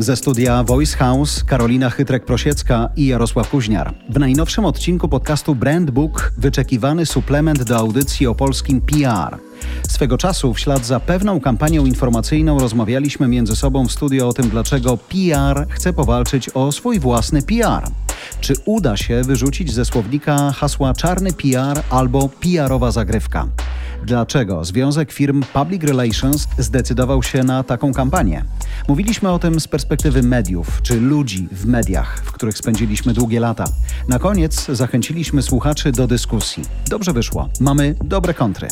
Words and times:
Ze 0.00 0.16
studia 0.16 0.64
Voice 0.64 0.96
House 0.96 1.44
Karolina 1.44 1.90
Chytrek-Prosiecka 1.90 2.88
i 2.96 3.06
Jarosław 3.06 3.50
Kuźniar. 3.50 3.94
W 4.08 4.18
najnowszym 4.18 4.64
odcinku 4.64 5.08
podcastu 5.08 5.54
Brand 5.54 5.90
Book 5.90 6.32
wyczekiwany 6.38 7.06
suplement 7.06 7.62
do 7.62 7.76
audycji 7.76 8.26
o 8.26 8.34
polskim 8.34 8.80
PR. 8.80 9.38
Swego 9.88 10.18
czasu 10.18 10.54
w 10.54 10.60
ślad 10.60 10.86
za 10.86 11.00
pewną 11.00 11.40
kampanią 11.40 11.84
informacyjną 11.84 12.58
rozmawialiśmy 12.58 13.28
między 13.28 13.56
sobą 13.56 13.86
w 13.86 13.92
studio 13.92 14.28
o 14.28 14.32
tym, 14.32 14.48
dlaczego 14.48 14.96
PR 14.96 15.66
chce 15.68 15.92
powalczyć 15.92 16.50
o 16.54 16.72
swój 16.72 17.00
własny 17.00 17.42
PR. 17.42 17.90
Czy 18.40 18.54
uda 18.64 18.96
się 18.96 19.22
wyrzucić 19.22 19.72
ze 19.72 19.84
słownika 19.84 20.52
hasła 20.52 20.94
czarny 20.94 21.32
PR 21.32 21.82
albo 21.90 22.28
PR-owa 22.28 22.90
zagrywka? 22.90 23.46
Dlaczego 24.04 24.64
Związek 24.64 25.12
Firm 25.12 25.42
Public 25.52 25.84
Relations 25.84 26.48
zdecydował 26.58 27.22
się 27.22 27.44
na 27.44 27.62
taką 27.62 27.92
kampanię? 27.92 28.44
Mówiliśmy 28.88 29.30
o 29.30 29.38
tym 29.38 29.60
z 29.60 29.68
perspektywy 29.68 30.22
mediów, 30.22 30.82
czy 30.82 31.00
ludzi 31.00 31.48
w 31.52 31.66
mediach, 31.66 32.22
w 32.24 32.32
których 32.32 32.58
spędziliśmy 32.58 33.12
długie 33.12 33.40
lata. 33.40 33.64
Na 34.08 34.18
koniec 34.18 34.66
zachęciliśmy 34.66 35.42
słuchaczy 35.42 35.92
do 35.92 36.06
dyskusji. 36.06 36.62
Dobrze 36.88 37.12
wyszło. 37.12 37.48
Mamy 37.60 37.94
dobre 38.04 38.34
kontry. 38.34 38.68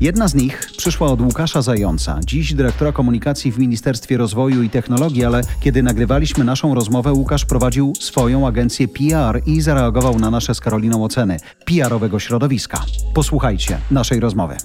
Jedna 0.00 0.28
z 0.28 0.34
nich 0.34 0.70
przyszła 0.76 1.08
od 1.08 1.20
Łukasza 1.20 1.62
Zająca, 1.62 2.20
dziś 2.24 2.54
dyrektora 2.54 2.92
komunikacji 2.92 3.52
w 3.52 3.58
Ministerstwie 3.58 4.16
Rozwoju 4.16 4.62
i 4.62 4.70
Technologii, 4.70 5.24
ale 5.24 5.40
kiedy 5.60 5.82
nagrywaliśmy 5.82 6.44
naszą 6.44 6.74
rozmowę, 6.74 7.12
Łukasz 7.12 7.44
prowadził 7.44 7.92
swoją 8.00 8.46
agencję 8.46 8.87
PR 8.88 9.42
i 9.46 9.60
zareagował 9.60 10.18
na 10.18 10.30
nasze 10.30 10.54
z 10.54 10.60
Karoliną 10.60 11.04
oceny 11.04 11.36
PR-owego 11.64 12.18
środowiska. 12.18 12.84
Posłuchajcie 13.14 13.78
naszej 13.90 14.20
rozmowy. 14.20 14.56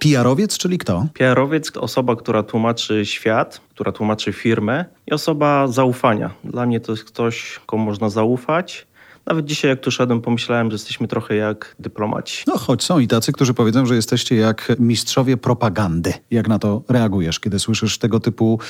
PR-owiec, 0.00 0.58
czyli 0.58 0.78
kto? 0.78 1.06
PR-owiec 1.14 1.76
osoba, 1.76 2.16
która 2.16 2.42
tłumaczy 2.42 3.06
świat, 3.06 3.60
która 3.70 3.92
tłumaczy 3.92 4.32
firmę 4.32 4.84
i 5.06 5.12
osoba 5.12 5.68
zaufania. 5.68 6.30
Dla 6.44 6.66
mnie 6.66 6.80
to 6.80 6.92
jest 6.92 7.04
ktoś, 7.04 7.60
komu 7.66 7.84
można 7.84 8.08
zaufać 8.08 8.86
nawet 9.26 9.46
dzisiaj, 9.46 9.68
jak 9.68 9.80
tu 9.80 9.90
szedłem, 9.90 10.20
pomyślałem, 10.20 10.70
że 10.70 10.74
jesteśmy 10.74 11.08
trochę 11.08 11.36
jak 11.36 11.76
dyplomaci. 11.78 12.44
No 12.46 12.58
choć 12.58 12.84
są 12.84 12.98
i 12.98 13.08
tacy, 13.08 13.32
którzy 13.32 13.54
powiedzą, 13.54 13.86
że 13.86 13.94
jesteście 13.94 14.36
jak 14.36 14.72
mistrzowie 14.78 15.36
propagandy. 15.36 16.12
Jak 16.30 16.48
na 16.48 16.58
to 16.58 16.82
reagujesz, 16.88 17.40
kiedy 17.40 17.58
słyszysz 17.58 17.98
tego 17.98 18.20
typu 18.20 18.60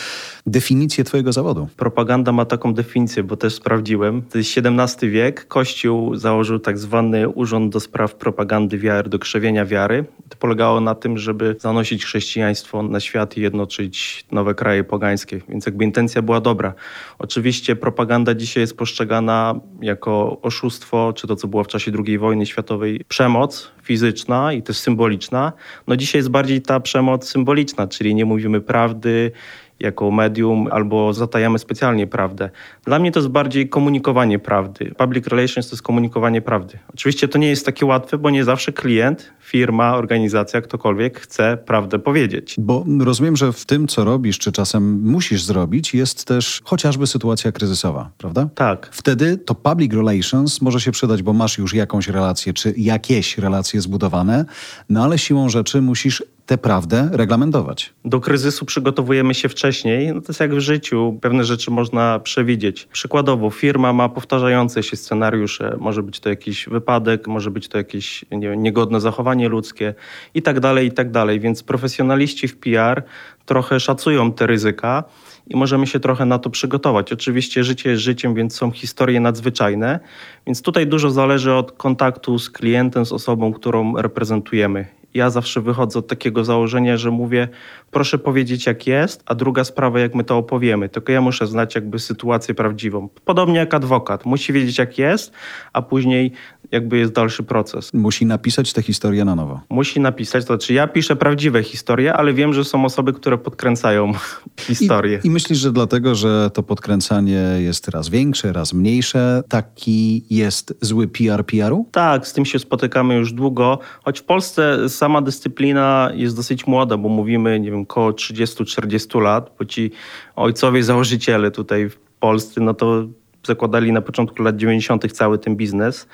definicję 0.47 1.05
twojego 1.05 1.33
zawodu? 1.33 1.69
Propaganda 1.77 2.33
ma 2.33 2.45
taką 2.45 2.75
definicję, 2.75 3.23
bo 3.23 3.37
też 3.37 3.55
sprawdziłem. 3.55 4.23
To 4.23 4.39
jest 4.39 4.51
XVII 4.59 5.11
wiek. 5.11 5.49
Kościół 5.49 6.17
założył 6.17 6.59
tak 6.59 6.79
zwany 6.79 7.29
Urząd 7.29 7.73
do 7.73 7.81
Spraw 7.81 8.15
Propagandy 8.15 8.79
Wiary, 8.79 9.11
do 9.11 9.19
krzewienia 9.19 9.65
wiary. 9.65 10.05
To 10.29 10.37
polegało 10.37 10.81
na 10.81 10.95
tym, 10.95 11.19
żeby 11.19 11.57
zanosić 11.61 12.05
chrześcijaństwo 12.05 12.83
na 12.83 13.01
świat 13.01 13.37
i 13.37 13.41
jednoczyć 13.41 14.27
nowe 14.33 14.55
kraje 14.55 14.85
pogańskie. 14.85 15.41
Więc 15.49 15.67
jakby 15.67 15.85
intencja 15.85 16.23
była 16.23 16.41
dobra. 16.41 16.75
Oczywiście 17.19 17.77
propaganda 17.77 18.35
dzisiaj 18.35 18.61
jest 18.61 18.77
postrzegana 18.77 19.55
jako 19.83 20.40
oszustwo, 20.43 21.13
czy 21.13 21.27
to, 21.27 21.37
co 21.37 21.49
było 21.49 21.65
w 21.65 21.69
czasie 21.69 21.93
II 22.07 22.19
wojny 22.19 22.47
światowej, 22.47 23.05
przemoc 23.09 23.71
fizyczna 23.83 24.53
i 24.53 24.63
też 24.63 24.79
symboliczna. 24.79 25.53
No 25.87 25.97
dzisiaj 25.97 26.19
jest 26.19 26.29
bardziej 26.29 26.63
ta 26.63 26.81
przemoc 26.81 27.29
symboliczna, 27.29 27.87
czyli 27.87 28.15
nie 28.15 28.25
mówimy 28.25 28.61
prawdy, 28.61 29.33
jako 29.81 30.11
medium 30.11 30.69
albo 30.71 31.13
zatajamy 31.13 31.59
specjalnie 31.59 32.07
prawdę. 32.07 32.51
Dla 32.85 32.99
mnie 32.99 33.13
to 33.13 33.21
jest 33.21 33.31
bardziej 33.31 33.69
komunikowanie 33.69 34.39
prawdy. 34.39 34.95
Public 34.99 35.27
relations 35.27 35.69
to 35.69 35.75
jest 35.75 35.83
komunikowanie 35.83 36.43
prawdy. 36.43 36.79
Oczywiście 36.95 37.29
to 37.29 37.39
nie 37.39 37.49
jest 37.49 37.67
takie 37.67 37.87
łatwe, 37.87 38.19
bo 38.19 38.31
nie 38.31 38.45
zawsze 38.45 38.73
klient, 38.73 39.33
firma, 39.41 39.97
organizacja, 39.97 40.61
ktokolwiek 40.61 41.21
chce 41.21 41.59
prawdę 41.67 41.99
powiedzieć. 41.99 42.55
Bo 42.59 42.85
rozumiem, 43.01 43.37
że 43.37 43.53
w 43.53 43.67
tym, 43.67 43.89
co 43.89 44.05
robisz, 44.05 44.39
czy 44.39 44.53
czasem 44.53 45.03
musisz 45.03 45.43
zrobić, 45.43 45.95
jest 45.95 46.25
też 46.25 46.61
chociażby 46.65 47.07
sytuacja 47.07 47.53
kryzysowa, 47.53 48.11
prawda? 48.19 48.49
Tak. 48.55 48.89
Wtedy 48.93 49.37
to 49.37 49.55
public 49.55 49.93
relations 49.93 50.63
może 50.63 50.81
się 50.81 50.93
przydać, 50.93 51.23
bo 51.23 51.33
masz 51.33 51.59
już 51.59 51.75
jakąś 51.75 52.09
relację, 52.09 52.53
czy 52.53 52.75
jakieś 52.77 53.39
relacje 53.39 53.81
zbudowane, 53.81 54.45
no 54.89 55.05
ale 55.05 55.19
siłą 55.19 55.49
rzeczy 55.49 55.83
musisz 55.83 56.23
tę 56.51 56.59
prawdę 56.59 57.09
reglamentować. 57.13 57.93
Do 58.05 58.21
kryzysu 58.21 58.65
przygotowujemy 58.65 59.35
się 59.35 59.49
wcześniej. 59.49 60.15
No 60.15 60.21
to 60.21 60.27
jest 60.29 60.41
jak 60.41 60.55
w 60.55 60.59
życiu. 60.59 61.19
Pewne 61.21 61.45
rzeczy 61.45 61.71
można 61.71 62.19
przewidzieć. 62.19 62.89
Przykładowo, 62.93 63.51
firma 63.51 63.93
ma 63.93 64.09
powtarzające 64.09 64.83
się 64.83 64.97
scenariusze. 64.97 65.77
Może 65.81 66.03
być 66.03 66.21
to 66.21 66.29
jakiś 66.29 66.69
wypadek, 66.69 67.27
może 67.27 67.51
być 67.51 67.69
to 67.69 67.79
jakieś 67.79 68.25
nie 68.31 68.57
niegodne 68.57 69.01
zachowanie 69.01 69.49
ludzkie 69.49 69.95
i 70.35 70.43
tak 70.43 70.61
dalej, 70.61 70.87
i 70.87 70.93
tak 70.93 71.11
dalej. 71.11 71.41
Więc 71.41 71.63
profesjonaliści 71.63 72.49
w 72.49 72.57
PR 72.57 73.03
trochę 73.47 73.81
szacują 73.81 74.33
te 74.33 74.47
ryzyka 74.47 75.05
i 75.47 75.57
możemy 75.57 75.87
się 75.87 76.01
trochę 76.01 76.25
na 76.25 76.39
to 76.39 76.51
przygotować. 76.51 77.13
Oczywiście 77.13 77.65
życie 77.65 77.91
jest 77.91 78.03
życiem, 78.03 78.35
więc 78.35 78.55
są 78.55 78.71
historie 78.71 79.21
nadzwyczajne, 79.21 80.01
więc 80.47 80.63
tutaj 80.63 80.87
dużo 80.87 81.11
zależy 81.11 81.53
od 81.53 81.73
kontaktu 81.73 82.39
z 82.39 82.51
klientem, 82.51 83.07
z 83.07 83.13
osobą, 83.13 83.53
którą 83.53 83.97
reprezentujemy 83.97 85.00
ja 85.15 85.31
zawsze 85.31 85.61
wychodzę 85.61 85.99
od 85.99 86.07
takiego 86.07 86.45
założenia, 86.45 86.97
że 86.97 87.11
mówię, 87.11 87.49
proszę 87.91 88.19
powiedzieć 88.19 88.67
jak 88.67 88.87
jest, 88.87 89.23
a 89.27 89.35
druga 89.35 89.65
sprawa, 89.65 90.01
jak 90.01 90.15
my 90.15 90.25
to 90.25 90.37
opowiemy. 90.37 90.89
Tylko 90.89 91.13
ja 91.13 91.21
muszę 91.21 91.47
znać 91.47 91.75
jakby 91.75 91.99
sytuację 91.99 92.55
prawdziwą. 92.55 93.09
Podobnie 93.25 93.59
jak 93.59 93.75
adwokat. 93.75 94.25
Musi 94.25 94.53
wiedzieć 94.53 94.79
jak 94.79 94.99
jest, 94.99 95.33
a 95.73 95.83
później 95.83 96.33
jakby 96.73 96.99
jest 96.99 97.13
dalszy 97.13 97.43
proces. 97.43 97.95
Musi 97.95 98.27
napisać 98.27 98.73
tę 98.73 98.83
historię 98.83 99.25
na 99.25 99.35
nowo. 99.35 99.61
Musi 99.71 100.01
napisać, 100.01 100.45
to 100.45 100.47
znaczy 100.47 100.75
ja 100.75 100.87
piszę 100.87 101.17
prawdziwe 101.17 101.63
historie, 101.63 102.15
ale 102.15 102.33
wiem, 102.33 102.55
że 102.55 102.65
są 102.65 102.85
osoby, 102.85 103.13
które 103.13 103.39
podkręcają 103.39 104.13
historię. 104.61 105.21
I, 105.25 105.27
I 105.27 105.31
myślisz, 105.31 105.59
że 105.59 105.73
dlatego, 105.73 106.15
że 106.15 106.51
to 106.55 106.63
podkręcanie 106.63 107.45
jest 107.59 107.89
raz 107.89 108.09
większe, 108.09 108.53
raz 108.53 108.73
mniejsze, 108.73 109.43
taki 109.49 110.25
jest 110.31 110.75
zły 110.81 111.09
PR 111.09 111.45
PR-u? 111.47 111.89
Tak, 111.93 112.27
z 112.27 112.33
tym 112.33 112.45
się 112.45 112.59
spotykamy 112.59 113.15
już 113.15 113.33
długo, 113.33 113.79
choć 114.05 114.21
w 114.21 114.25
Polsce 114.25 114.89
sama 115.01 115.23
dyscyplina 115.23 116.11
jest 116.15 116.37
dosyć 116.37 116.67
młoda, 116.67 116.97
bo 116.97 117.09
mówimy, 117.09 117.61
nie 117.61 117.71
wiem, 117.71 117.81
około 117.81 118.11
30-40 118.11 119.21
lat, 119.21 119.51
bo 119.59 119.65
ci 119.65 119.91
ojcowie 120.37 120.83
założyciele 120.83 121.51
tutaj 121.51 121.89
w 121.89 121.97
Polsce, 121.99 122.61
no 122.61 122.75
to 122.75 123.05
zakładali 123.47 123.93
na 123.93 124.01
początku 124.01 124.43
lat 124.43 124.57
90. 124.57 125.13
cały 125.13 125.39
ten 125.39 125.57
biznes. 125.57 126.09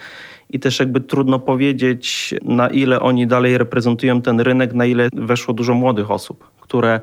I 0.50 0.60
też 0.60 0.78
jakby 0.80 1.00
trudno 1.00 1.38
powiedzieć, 1.38 2.34
na 2.42 2.68
ile 2.68 3.00
oni 3.00 3.26
dalej 3.26 3.58
reprezentują 3.58 4.22
ten 4.22 4.40
rynek, 4.40 4.74
na 4.74 4.86
ile 4.86 5.08
weszło 5.12 5.54
dużo 5.54 5.74
młodych 5.74 6.10
osób, 6.10 6.50
które 6.60 7.00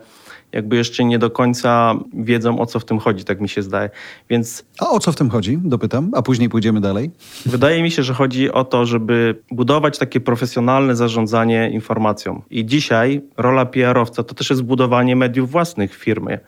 jakby 0.53 0.75
jeszcze 0.75 1.05
nie 1.05 1.19
do 1.19 1.29
końca 1.29 1.95
wiedzą, 2.13 2.59
o 2.59 2.65
co 2.65 2.79
w 2.79 2.85
tym 2.85 2.99
chodzi, 2.99 3.23
tak 3.23 3.41
mi 3.41 3.49
się 3.49 3.61
zdaje. 3.61 3.89
Więc... 4.29 4.65
A 4.79 4.89
o 4.89 4.99
co 4.99 5.11
w 5.11 5.15
tym 5.15 5.29
chodzi? 5.29 5.59
Dopytam, 5.63 6.11
a 6.13 6.21
później 6.21 6.49
pójdziemy 6.49 6.81
dalej. 6.81 7.11
Wydaje 7.45 7.83
mi 7.83 7.91
się, 7.91 8.03
że 8.03 8.13
chodzi 8.13 8.51
o 8.51 8.63
to, 8.63 8.85
żeby 8.85 9.35
budować 9.51 9.97
takie 9.97 10.19
profesjonalne 10.19 10.95
zarządzanie 10.95 11.69
informacją. 11.69 12.41
I 12.49 12.65
dzisiaj 12.65 13.21
rola 13.37 13.65
PR-owca 13.65 14.23
to 14.23 14.35
też 14.35 14.49
jest 14.49 14.63
budowanie 14.63 15.15
mediów 15.15 15.51
własnych 15.51 15.95
w 15.95 16.03
firmie 16.03 16.39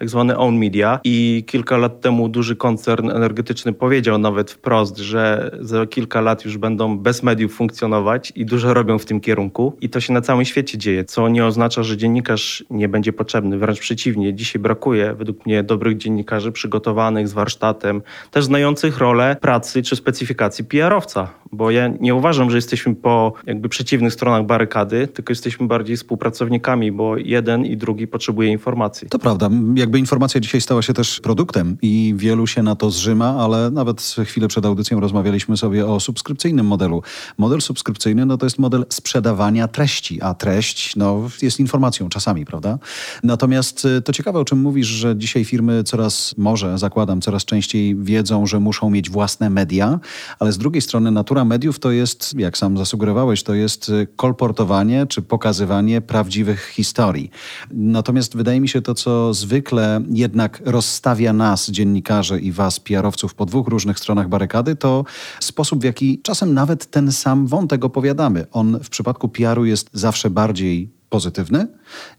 tak 0.00 0.10
zwane 0.10 0.38
own 0.38 0.58
media 0.58 1.00
i 1.04 1.44
kilka 1.46 1.76
lat 1.76 2.00
temu 2.00 2.28
duży 2.28 2.56
koncern 2.56 3.10
energetyczny 3.10 3.72
powiedział 3.72 4.18
nawet 4.18 4.50
wprost, 4.50 4.98
że 4.98 5.50
za 5.60 5.86
kilka 5.86 6.20
lat 6.20 6.44
już 6.44 6.58
będą 6.58 6.98
bez 6.98 7.22
mediów 7.22 7.54
funkcjonować 7.54 8.32
i 8.36 8.46
dużo 8.46 8.74
robią 8.74 8.98
w 8.98 9.04
tym 9.04 9.20
kierunku 9.20 9.76
i 9.80 9.88
to 9.90 10.00
się 10.00 10.12
na 10.12 10.20
całym 10.20 10.44
świecie 10.44 10.78
dzieje, 10.78 11.04
co 11.04 11.28
nie 11.28 11.46
oznacza, 11.46 11.82
że 11.82 11.96
dziennikarz 11.96 12.64
nie 12.70 12.88
będzie 12.88 13.12
potrzebny, 13.12 13.58
wręcz 13.58 13.80
przeciwnie, 13.80 14.34
dzisiaj 14.34 14.62
brakuje 14.62 15.14
według 15.14 15.46
mnie 15.46 15.62
dobrych 15.62 15.96
dziennikarzy 15.96 16.52
przygotowanych 16.52 17.28
z 17.28 17.32
warsztatem, 17.32 18.02
też 18.30 18.44
znających 18.44 18.98
rolę 18.98 19.36
pracy 19.40 19.82
czy 19.82 19.96
specyfikacji 19.96 20.64
PR-owca, 20.64 21.28
bo 21.52 21.70
ja 21.70 21.88
nie 22.00 22.14
uważam, 22.14 22.50
że 22.50 22.56
jesteśmy 22.56 22.94
po 22.94 23.32
jakby 23.46 23.68
przeciwnych 23.68 24.12
stronach 24.12 24.46
barykady, 24.46 25.08
tylko 25.08 25.30
jesteśmy 25.30 25.66
bardziej 25.66 25.96
współpracownikami, 25.96 26.92
bo 26.92 27.16
jeden 27.16 27.64
i 27.64 27.76
drugi 27.76 28.06
potrzebuje 28.06 28.48
informacji. 28.48 29.08
To 29.08 29.18
prawda. 29.18 29.50
Jakby 29.90 29.98
informacja 29.98 30.40
dzisiaj 30.40 30.60
stała 30.60 30.82
się 30.82 30.92
też 30.92 31.20
produktem 31.20 31.76
i 31.82 32.14
wielu 32.16 32.46
się 32.46 32.62
na 32.62 32.76
to 32.76 32.90
zrzyma, 32.90 33.36
ale 33.38 33.70
nawet 33.70 34.14
chwilę 34.24 34.48
przed 34.48 34.66
audycją 34.66 35.00
rozmawialiśmy 35.00 35.56
sobie 35.56 35.86
o 35.86 36.00
subskrypcyjnym 36.00 36.66
modelu. 36.66 37.02
Model 37.38 37.60
subskrypcyjny 37.60 38.26
no 38.26 38.36
to 38.36 38.46
jest 38.46 38.58
model 38.58 38.86
sprzedawania 38.88 39.68
treści, 39.68 40.22
a 40.22 40.34
treść 40.34 40.96
no, 40.96 41.28
jest 41.42 41.60
informacją 41.60 42.08
czasami, 42.08 42.44
prawda? 42.46 42.78
Natomiast 43.22 43.84
y, 43.84 44.02
to 44.02 44.12
ciekawe, 44.12 44.38
o 44.38 44.44
czym 44.44 44.60
mówisz, 44.60 44.86
że 44.86 45.16
dzisiaj 45.16 45.44
firmy 45.44 45.84
coraz, 45.84 46.34
może 46.38 46.78
zakładam, 46.78 47.20
coraz 47.20 47.44
częściej 47.44 47.96
wiedzą, 47.96 48.46
że 48.46 48.60
muszą 48.60 48.90
mieć 48.90 49.10
własne 49.10 49.50
media, 49.50 50.00
ale 50.38 50.52
z 50.52 50.58
drugiej 50.58 50.82
strony 50.82 51.10
natura 51.10 51.44
mediów 51.44 51.78
to 51.78 51.90
jest, 51.90 52.34
jak 52.38 52.58
sam 52.58 52.78
zasugerowałeś, 52.78 53.42
to 53.42 53.54
jest 53.54 53.88
y, 53.88 54.06
kolportowanie 54.16 55.06
czy 55.06 55.22
pokazywanie 55.22 56.00
prawdziwych 56.00 56.68
historii. 56.68 57.30
Natomiast 57.70 58.36
wydaje 58.36 58.60
mi 58.60 58.68
się 58.68 58.82
to, 58.82 58.94
co 58.94 59.34
zwykle 59.34 59.79
ciągle 59.80 60.00
jednak 60.10 60.62
rozstawia 60.64 61.32
nas, 61.32 61.70
dziennikarzy 61.70 62.40
i 62.40 62.52
was, 62.52 62.80
PR-owców, 62.80 63.34
po 63.34 63.46
dwóch 63.46 63.68
różnych 63.68 63.98
stronach 63.98 64.28
barykady, 64.28 64.76
to 64.76 65.04
sposób, 65.40 65.80
w 65.80 65.84
jaki 65.84 66.20
czasem 66.22 66.54
nawet 66.54 66.86
ten 66.86 67.12
sam 67.12 67.46
wątek 67.46 67.84
opowiadamy. 67.84 68.46
On 68.52 68.78
w 68.82 68.88
przypadku 68.88 69.28
PR-u 69.28 69.64
jest 69.64 69.90
zawsze 69.92 70.30
bardziej 70.30 70.90
pozytywny 71.08 71.66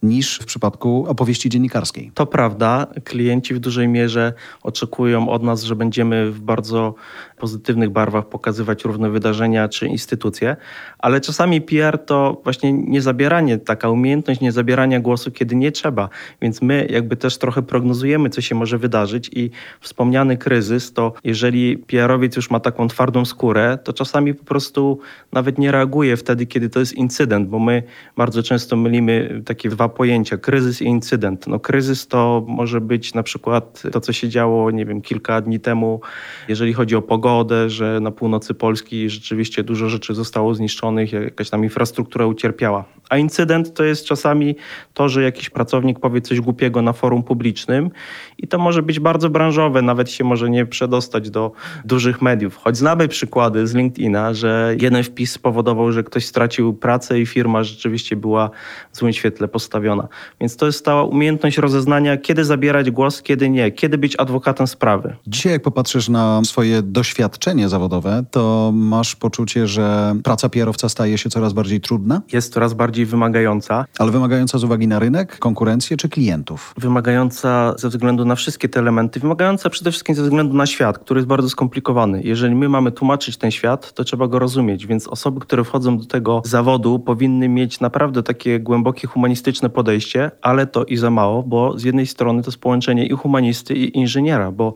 niż 0.03 0.39
w 0.39 0.45
przypadku 0.45 1.05
opowieści 1.07 1.49
dziennikarskiej. 1.49 2.11
To 2.13 2.25
prawda. 2.25 2.87
Klienci 3.03 3.53
w 3.53 3.59
dużej 3.59 3.87
mierze 3.87 4.33
oczekują 4.63 5.29
od 5.29 5.43
nas, 5.43 5.63
że 5.63 5.75
będziemy 5.75 6.31
w 6.31 6.41
bardzo 6.41 6.95
pozytywnych 7.37 7.89
barwach 7.89 8.29
pokazywać 8.29 8.85
różne 8.85 9.09
wydarzenia 9.09 9.69
czy 9.69 9.87
instytucje, 9.87 10.55
ale 10.99 11.21
czasami 11.21 11.61
PR 11.61 11.99
to 12.05 12.41
właśnie 12.43 12.73
niezabieranie, 12.73 13.57
taka 13.57 13.89
umiejętność 13.89 14.41
niezabierania 14.41 14.99
głosu, 14.99 15.31
kiedy 15.31 15.55
nie 15.55 15.71
trzeba. 15.71 16.09
Więc 16.41 16.61
my 16.61 16.87
jakby 16.89 17.15
też 17.15 17.37
trochę 17.37 17.61
prognozujemy, 17.61 18.29
co 18.29 18.41
się 18.41 18.55
może 18.55 18.77
wydarzyć 18.77 19.29
i 19.33 19.51
wspomniany 19.81 20.37
kryzys, 20.37 20.93
to 20.93 21.13
jeżeli 21.23 21.77
PR-owiec 21.77 22.35
już 22.35 22.49
ma 22.49 22.59
taką 22.59 22.87
twardą 22.87 23.25
skórę, 23.25 23.77
to 23.83 23.93
czasami 23.93 24.33
po 24.33 24.43
prostu 24.43 24.99
nawet 25.31 25.57
nie 25.57 25.71
reaguje 25.71 26.17
wtedy, 26.17 26.45
kiedy 26.45 26.69
to 26.69 26.79
jest 26.79 26.93
incydent, 26.93 27.49
bo 27.49 27.59
my 27.59 27.83
bardzo 28.17 28.43
często 28.43 28.75
mylimy 28.75 29.41
takie 29.45 29.60
dwa 29.69 29.89
pojęcia, 29.89 30.37
kryzys 30.37 30.81
i 30.81 30.85
incydent. 30.85 31.47
No 31.47 31.59
kryzys 31.59 32.07
to 32.07 32.45
może 32.47 32.81
być 32.81 33.13
na 33.13 33.23
przykład 33.23 33.83
to, 33.91 34.01
co 34.01 34.13
się 34.13 34.29
działo, 34.29 34.71
nie 34.71 34.85
wiem, 34.85 35.01
kilka 35.01 35.41
dni 35.41 35.59
temu, 35.59 36.01
jeżeli 36.47 36.73
chodzi 36.73 36.95
o 36.95 37.01
pogodę, 37.01 37.69
że 37.69 37.99
na 37.99 38.11
północy 38.11 38.53
Polski 38.53 39.09
rzeczywiście 39.09 39.63
dużo 39.63 39.89
rzeczy 39.89 40.13
zostało 40.13 40.55
zniszczonych, 40.55 41.11
jakaś 41.13 41.49
tam 41.49 41.63
infrastruktura 41.63 42.25
ucierpiała. 42.25 42.85
A 43.09 43.17
incydent 43.17 43.73
to 43.73 43.83
jest 43.83 44.05
czasami 44.05 44.55
to, 44.93 45.09
że 45.09 45.23
jakiś 45.23 45.49
pracownik 45.49 45.99
powie 45.99 46.21
coś 46.21 46.41
głupiego 46.41 46.81
na 46.81 46.93
forum 46.93 47.23
publicznym 47.23 47.89
i 48.37 48.47
to 48.47 48.59
może 48.59 48.83
być 48.83 48.99
bardzo 48.99 49.29
branżowe, 49.29 49.81
nawet 49.81 50.11
się 50.11 50.23
może 50.23 50.49
nie 50.49 50.65
przedostać 50.65 51.29
do 51.29 51.51
dużych 51.85 52.21
mediów. 52.21 52.55
Choć 52.55 52.77
znamy 52.77 53.07
przykłady 53.07 53.67
z 53.67 53.73
LinkedIna, 53.73 54.33
że 54.33 54.75
jeden 54.81 55.03
wpis 55.03 55.31
spowodował, 55.31 55.91
że 55.91 56.03
ktoś 56.03 56.25
stracił 56.25 56.73
pracę 56.73 57.19
i 57.19 57.25
firma 57.25 57.63
rzeczywiście 57.63 58.15
była 58.15 58.49
w 58.91 58.97
złym 58.97 59.13
świetle 59.13 59.47
postawiona. 59.51 60.07
Więc 60.39 60.55
to 60.55 60.65
jest 60.65 60.85
ta 60.85 61.03
umiejętność 61.03 61.57
rozeznania, 61.57 62.17
kiedy 62.17 62.45
zabierać 62.45 62.91
głos, 62.91 63.21
kiedy 63.21 63.49
nie, 63.49 63.71
kiedy 63.71 63.97
być 63.97 64.15
adwokatem 64.15 64.67
sprawy. 64.67 65.15
Dzisiaj, 65.27 65.51
jak 65.51 65.61
popatrzysz 65.61 66.09
na 66.09 66.41
swoje 66.43 66.81
doświadczenie 66.81 67.69
zawodowe, 67.69 68.23
to 68.31 68.71
masz 68.73 69.15
poczucie, 69.15 69.67
że 69.67 70.15
praca 70.23 70.49
PR-owca 70.49 70.89
staje 70.89 71.17
się 71.17 71.29
coraz 71.29 71.53
bardziej 71.53 71.81
trudna? 71.81 72.21
Jest 72.33 72.53
coraz 72.53 72.73
bardziej 72.73 73.05
wymagająca. 73.05 73.85
Ale 73.99 74.11
wymagająca 74.11 74.57
z 74.57 74.63
uwagi 74.63 74.87
na 74.87 74.99
rynek, 74.99 75.39
konkurencję 75.39 75.97
czy 75.97 76.09
klientów? 76.09 76.73
Wymagająca 76.77 77.75
ze 77.77 77.89
względu 77.89 78.25
na 78.25 78.35
wszystkie 78.35 78.69
te 78.69 78.79
elementy, 78.79 79.19
wymagająca 79.19 79.69
przede 79.69 79.91
wszystkim 79.91 80.15
ze 80.15 80.23
względu 80.23 80.55
na 80.55 80.65
świat, 80.65 80.99
który 80.99 81.17
jest 81.17 81.27
bardzo 81.27 81.49
skomplikowany. 81.49 82.21
Jeżeli 82.23 82.55
my 82.55 82.69
mamy 82.69 82.91
tłumaczyć 82.91 83.37
ten 83.37 83.51
świat, 83.51 83.93
to 83.93 84.03
trzeba 84.03 84.27
go 84.27 84.39
rozumieć, 84.39 84.87
więc 84.87 85.07
osoby, 85.07 85.39
które 85.39 85.63
wchodzą 85.63 85.97
do 85.97 86.05
tego 86.05 86.41
zawodu, 86.45 86.99
powinny 86.99 87.49
mieć 87.49 87.79
naprawdę 87.79 88.23
takie 88.23 88.59
głębokie 88.59 89.07
humanistyczne 89.07 89.40
podejście, 89.69 90.31
ale 90.41 90.67
to 90.67 90.83
i 90.83 90.97
za 90.97 91.09
mało, 91.09 91.43
bo 91.43 91.79
z 91.79 91.83
jednej 91.83 92.07
strony 92.07 92.43
to 92.43 92.47
jest 92.49 92.61
połączenie 92.61 93.05
i 93.05 93.11
humanisty, 93.11 93.73
i 93.73 93.97
inżyniera, 93.97 94.51
bo 94.51 94.73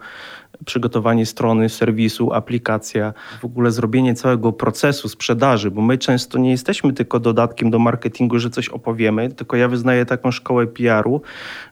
przygotowanie 0.65 1.25
strony, 1.25 1.69
serwisu, 1.69 2.33
aplikacja, 2.33 3.13
w 3.41 3.45
ogóle 3.45 3.71
zrobienie 3.71 4.13
całego 4.13 4.51
procesu 4.51 5.09
sprzedaży, 5.09 5.71
bo 5.71 5.81
my 5.81 5.97
często 5.97 6.37
nie 6.37 6.51
jesteśmy 6.51 6.93
tylko 6.93 7.19
dodatkiem 7.19 7.71
do 7.71 7.79
marketingu, 7.79 8.39
że 8.39 8.49
coś 8.49 8.69
opowiemy, 8.69 9.29
tylko 9.29 9.57
ja 9.57 9.67
wyznaję 9.67 10.05
taką 10.05 10.31
szkołę 10.31 10.67
PR-u, 10.67 11.21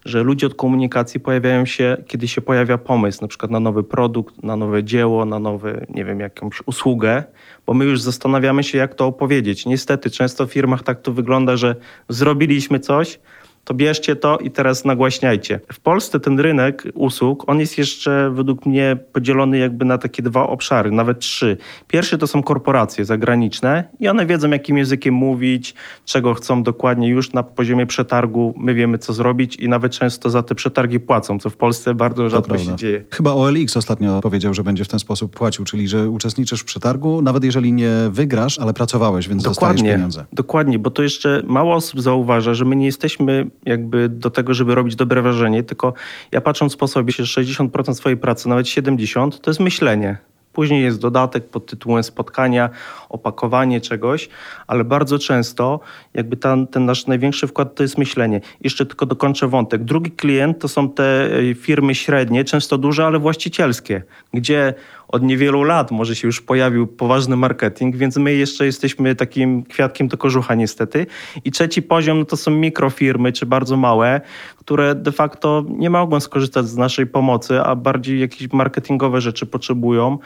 że 0.05 0.23
ludzie 0.23 0.47
od 0.47 0.55
komunikacji 0.55 1.19
pojawiają 1.19 1.65
się, 1.65 1.97
kiedy 2.07 2.27
się 2.27 2.41
pojawia 2.41 2.77
pomysł, 2.77 3.21
na 3.21 3.27
przykład 3.27 3.51
na 3.51 3.59
nowy 3.59 3.83
produkt, 3.83 4.43
na 4.43 4.55
nowe 4.55 4.83
dzieło, 4.83 5.25
na 5.25 5.39
nowy, 5.39 5.85
nie 5.89 6.05
wiem, 6.05 6.19
jakąś 6.19 6.63
usługę, 6.65 7.23
bo 7.65 7.73
my 7.73 7.85
już 7.85 8.01
zastanawiamy 8.01 8.63
się, 8.63 8.77
jak 8.77 8.95
to 8.95 9.07
opowiedzieć. 9.07 9.65
Niestety, 9.65 10.09
często 10.09 10.47
w 10.47 10.51
firmach 10.51 10.83
tak 10.83 11.01
to 11.01 11.11
wygląda, 11.11 11.57
że 11.57 11.75
zrobiliśmy 12.09 12.79
coś, 12.79 13.19
to 13.63 13.73
bierzcie 13.73 14.15
to 14.15 14.37
i 14.37 14.51
teraz 14.51 14.85
nagłaśniajcie. 14.85 15.59
W 15.73 15.79
Polsce 15.79 16.19
ten 16.19 16.39
rynek 16.39 16.83
usług, 16.93 17.43
on 17.47 17.59
jest 17.59 17.77
jeszcze 17.77 18.31
według 18.33 18.65
mnie 18.65 18.97
podzielony 19.13 19.57
jakby 19.57 19.85
na 19.85 19.97
takie 19.97 20.23
dwa 20.23 20.47
obszary, 20.47 20.91
nawet 20.91 21.19
trzy. 21.19 21.57
Pierwszy 21.87 22.17
to 22.17 22.27
są 22.27 22.43
korporacje 22.43 23.05
zagraniczne 23.05 23.83
i 23.99 24.07
one 24.07 24.25
wiedzą, 24.25 24.49
jakim 24.49 24.77
językiem 24.77 25.13
mówić, 25.13 25.73
czego 26.05 26.33
chcą 26.33 26.63
dokładnie 26.63 27.09
już 27.09 27.33
na 27.33 27.43
poziomie 27.43 27.85
przetargu. 27.85 28.53
My 28.57 28.73
wiemy, 28.73 28.97
co 28.97 29.13
zrobić 29.13 29.55
i 29.55 29.69
nawet 29.69 29.91
często 29.91 30.29
za 30.29 30.43
te 30.43 30.55
przetargi 30.55 30.99
płacą, 30.99 31.39
co 31.39 31.49
w 31.49 31.57
Polsce 31.57 31.93
bardzo 31.95 32.29
rzadko 32.29 32.57
się 32.57 32.75
dzieje. 32.75 33.03
Chyba 33.09 33.33
OLX 33.33 33.77
ostatnio 33.77 34.21
powiedział, 34.21 34.53
że 34.53 34.63
będzie 34.63 34.83
w 34.83 34.87
ten 34.87 34.99
sposób 34.99 35.35
płacił, 35.35 35.65
czyli 35.65 35.87
że 35.87 36.09
uczestniczysz 36.09 36.61
w 36.61 36.65
przetargu, 36.65 37.21
nawet 37.21 37.43
jeżeli 37.43 37.73
nie 37.73 37.91
wygrasz, 38.09 38.59
ale 38.59 38.73
pracowałeś, 38.73 39.29
więc 39.29 39.43
dokładnie, 39.43 39.73
dostajesz 39.73 39.95
pieniądze. 39.95 40.25
Dokładnie, 40.33 40.79
bo 40.79 40.91
to 40.91 41.03
jeszcze 41.03 41.43
mało 41.45 41.75
osób 41.75 42.01
zauważa, 42.01 42.53
że 42.53 42.65
my 42.65 42.75
nie 42.75 42.85
jesteśmy 42.85 43.47
jakby 43.65 44.09
do 44.09 44.29
tego, 44.29 44.53
żeby 44.53 44.75
robić 44.75 44.95
dobre 44.95 45.21
wrażenie, 45.21 45.63
tylko 45.63 45.93
ja 46.31 46.41
patrząc 46.41 46.75
po 46.75 46.87
sobie, 46.87 47.13
że 47.13 47.23
60% 47.23 47.93
swojej 47.93 48.17
pracy, 48.17 48.49
nawet 48.49 48.65
70%, 48.65 49.39
to 49.39 49.49
jest 49.49 49.59
myślenie. 49.59 50.17
Później 50.53 50.83
jest 50.83 50.99
dodatek 50.99 51.49
pod 51.49 51.65
tytułem 51.65 52.03
spotkania, 52.03 52.69
opakowanie 53.09 53.81
czegoś, 53.81 54.29
ale 54.67 54.83
bardzo 54.83 55.19
często 55.19 55.79
jakby 56.13 56.37
ten, 56.37 56.67
ten 56.67 56.85
nasz 56.85 57.07
największy 57.07 57.47
wkład 57.47 57.75
to 57.75 57.83
jest 57.83 57.97
myślenie. 57.97 58.41
Jeszcze 58.61 58.85
tylko 58.85 59.05
dokończę 59.05 59.47
wątek. 59.47 59.83
Drugi 59.83 60.11
klient 60.11 60.59
to 60.59 60.67
są 60.67 60.89
te 60.89 61.37
e, 61.37 61.55
firmy 61.55 61.95
średnie, 61.95 62.43
często 62.43 62.77
duże, 62.77 63.05
ale 63.05 63.19
właścicielskie, 63.19 64.03
gdzie 64.33 64.73
od 65.13 65.23
niewielu 65.23 65.63
lat 65.63 65.91
może 65.91 66.15
się 66.15 66.27
już 66.27 66.41
pojawił 66.41 66.87
poważny 66.87 67.35
marketing, 67.35 67.95
więc 67.95 68.17
my 68.17 68.33
jeszcze 68.33 68.65
jesteśmy 68.65 69.15
takim 69.15 69.63
kwiatkiem 69.63 70.07
do 70.07 70.17
kożucha 70.17 70.55
niestety. 70.55 71.05
I 71.45 71.51
trzeci 71.51 71.81
poziom 71.81 72.19
no 72.19 72.25
to 72.25 72.37
są 72.37 72.51
mikrofirmy, 72.51 73.31
czy 73.31 73.45
bardzo 73.45 73.77
małe, 73.77 74.21
które 74.57 74.95
de 74.95 75.11
facto 75.11 75.65
nie 75.69 75.89
mogą 75.89 76.19
skorzystać 76.19 76.67
z 76.67 76.77
naszej 76.77 77.07
pomocy, 77.07 77.61
a 77.61 77.75
bardziej 77.75 78.19
jakieś 78.19 78.53
marketingowe 78.53 79.21
rzeczy 79.21 79.45
potrzebują, 79.45 80.17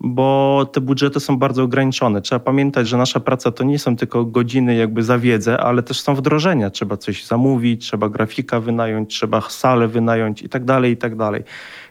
bo 0.00 0.66
te 0.72 0.80
budżety 0.80 1.20
są 1.20 1.38
bardzo 1.38 1.62
ograniczone. 1.62 2.22
Trzeba 2.22 2.38
pamiętać, 2.38 2.88
że 2.88 2.96
nasza 2.96 3.20
praca 3.20 3.50
to 3.50 3.64
nie 3.64 3.78
są 3.78 3.96
tylko 3.96 4.24
godziny 4.24 4.74
jakby 4.74 5.02
za 5.02 5.18
wiedzę, 5.18 5.60
ale 5.60 5.82
też 5.82 6.00
są 6.00 6.14
wdrożenia. 6.14 6.70
Trzeba 6.70 6.96
coś 6.96 7.26
zamówić, 7.26 7.82
trzeba 7.86 8.08
grafika 8.08 8.60
wynająć, 8.60 9.14
trzeba 9.14 9.40
salę 9.40 9.88
wynająć 9.88 10.42
i 10.42 10.48
tak 10.48 10.64
dalej, 10.64 10.92
i 10.92 10.96
tak 10.96 11.16
dalej. 11.16 11.42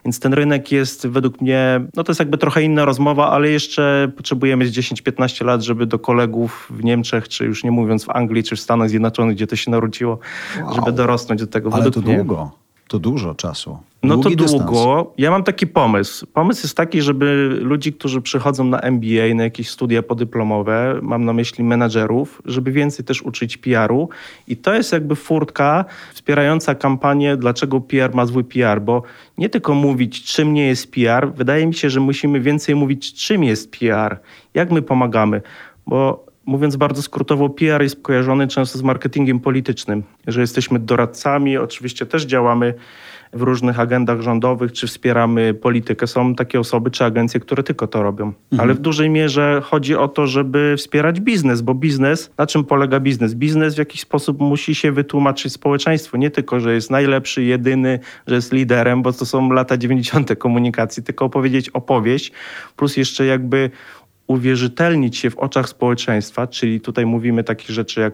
Więc 0.06 0.20
ten 0.20 0.34
rynek 0.34 0.72
jest 0.72 1.08
według 1.08 1.42
mnie, 1.42 1.82
no 1.96 2.04
to 2.04 2.12
jest 2.12 2.20
jakby 2.20 2.38
trochę 2.44 2.64
inna 2.64 2.86
rozmowa, 2.86 3.32
ale 3.32 3.50
jeszcze 3.50 4.12
potrzebujemy 4.18 4.66
10-15 4.66 5.46
lat, 5.46 5.62
żeby 5.62 5.86
do 5.86 6.00
kolegów 6.00 6.68
w 6.70 6.84
Niemczech, 6.84 7.28
czy 7.28 7.46
już 7.46 7.64
nie 7.64 7.72
mówiąc 7.72 8.06
w 8.06 8.10
Anglii, 8.10 8.44
czy 8.44 8.56
w 8.56 8.60
Stanach 8.60 8.90
Zjednoczonych, 8.90 9.36
gdzie 9.36 9.48
to 9.48 9.56
się 9.56 9.72
narodziło, 9.72 10.20
wow. 10.62 10.76
żeby 10.76 10.92
dorosnąć 10.92 11.42
do 11.42 11.48
tego. 11.48 11.70
Ale 11.74 11.92
to 11.92 12.02
mnie. 12.02 12.16
długo. 12.16 12.52
To 12.88 13.00
dużo 13.00 13.36
czasu. 13.36 13.78
No 14.04 14.18
to 14.18 14.30
długo. 14.30 15.14
Ja 15.18 15.32
mam 15.32 15.44
taki 15.44 15.68
pomysł. 15.68 16.28
Pomysł 16.34 16.66
jest 16.66 16.78
taki, 16.78 17.02
żeby 17.02 17.58
ludzi, 17.62 17.94
którzy 17.94 18.22
przychodzą 18.22 18.64
na 18.64 18.80
MBA, 18.80 19.36
na 19.36 19.44
jakieś 19.44 19.70
studia 19.70 20.04
podyplomowe, 20.04 21.00
mam 21.02 21.26
na 21.26 21.34
myśli 21.34 21.64
menadżerów, 21.64 22.42
żeby 22.46 22.72
więcej 22.72 23.06
też 23.06 23.22
uczyć 23.22 23.58
PR-u. 23.58 24.10
I 24.48 24.58
to 24.58 24.74
jest 24.74 24.94
jakby 24.94 25.16
furtka 25.16 25.86
wspierająca 26.14 26.76
kampanię, 26.76 27.38
dlaczego 27.38 27.82
PR 27.82 28.16
ma 28.16 28.26
zły 28.26 28.44
PR, 28.44 28.82
bo 28.82 29.04
nie 29.38 29.50
tylko 29.50 29.74
mówić, 29.74 30.24
czym 30.24 30.54
nie 30.54 30.68
jest 30.68 30.92
PR, 30.92 31.34
wydaje 31.36 31.68
mi 31.68 31.74
się, 31.74 31.90
że 31.90 32.00
musimy 32.00 32.40
więcej 32.40 32.76
mówić, 32.76 33.14
czym 33.14 33.44
jest 33.44 33.72
PR, 33.72 34.20
jak 34.54 34.72
my 34.72 34.82
pomagamy, 34.82 35.42
bo 35.88 36.26
mówiąc 36.46 36.76
bardzo 36.76 37.02
skrótowo, 37.02 37.50
PR 37.50 37.82
jest 37.82 38.02
kojarzony 38.02 38.48
często 38.48 38.78
z 38.78 38.82
marketingiem 38.82 39.40
politycznym, 39.40 40.04
że 40.28 40.42
jesteśmy 40.42 40.80
doradcami, 40.80 41.58
oczywiście 41.58 42.06
też 42.06 42.26
działamy 42.26 42.74
w 43.34 43.42
różnych 43.42 43.80
agendach 43.80 44.22
rządowych, 44.22 44.72
czy 44.72 44.88
wspieramy 44.88 45.54
politykę. 45.54 46.08
Są 46.08 46.36
takie 46.36 46.60
osoby 46.60 46.92
czy 46.92 47.06
agencje, 47.06 47.40
które 47.40 47.64
tylko 47.64 47.88
to 47.88 48.04
robią. 48.04 48.26
Mhm. 48.26 48.60
Ale 48.60 48.74
w 48.74 48.80
dużej 48.80 49.10
mierze 49.10 49.62
chodzi 49.64 49.96
o 49.96 50.08
to, 50.08 50.28
żeby 50.28 50.76
wspierać 50.78 51.20
biznes, 51.20 51.62
bo 51.62 51.74
biznes, 51.74 52.32
na 52.38 52.48
czym 52.48 52.64
polega 52.64 53.00
biznes? 53.00 53.36
Biznes 53.36 53.76
w 53.76 53.78
jakiś 53.78 54.02
sposób 54.02 54.40
musi 54.40 54.76
się 54.76 54.92
wytłumaczyć 54.92 55.54
społeczeństwu. 55.54 56.18
Nie 56.18 56.32
tylko, 56.32 56.60
że 56.60 56.74
jest 56.74 56.92
najlepszy, 56.92 57.44
jedyny, 57.44 58.00
że 58.28 58.36
jest 58.36 58.54
liderem, 58.54 59.02
bo 59.02 59.14
to 59.14 59.26
są 59.26 59.52
lata 59.52 59.78
90. 59.78 60.36
komunikacji, 60.38 61.04
tylko 61.04 61.26
opowiedzieć 61.26 61.70
opowieść, 61.70 62.32
plus 62.76 62.98
jeszcze 62.98 63.26
jakby 63.26 63.70
uwierzytelnić 64.28 65.18
się 65.18 65.30
w 65.30 65.38
oczach 65.38 65.70
społeczeństwa, 65.70 66.48
czyli 66.48 66.82
tutaj 66.82 67.06
mówimy 67.06 67.44
takich 67.44 67.70
rzeczy 67.70 68.02
jak 68.02 68.14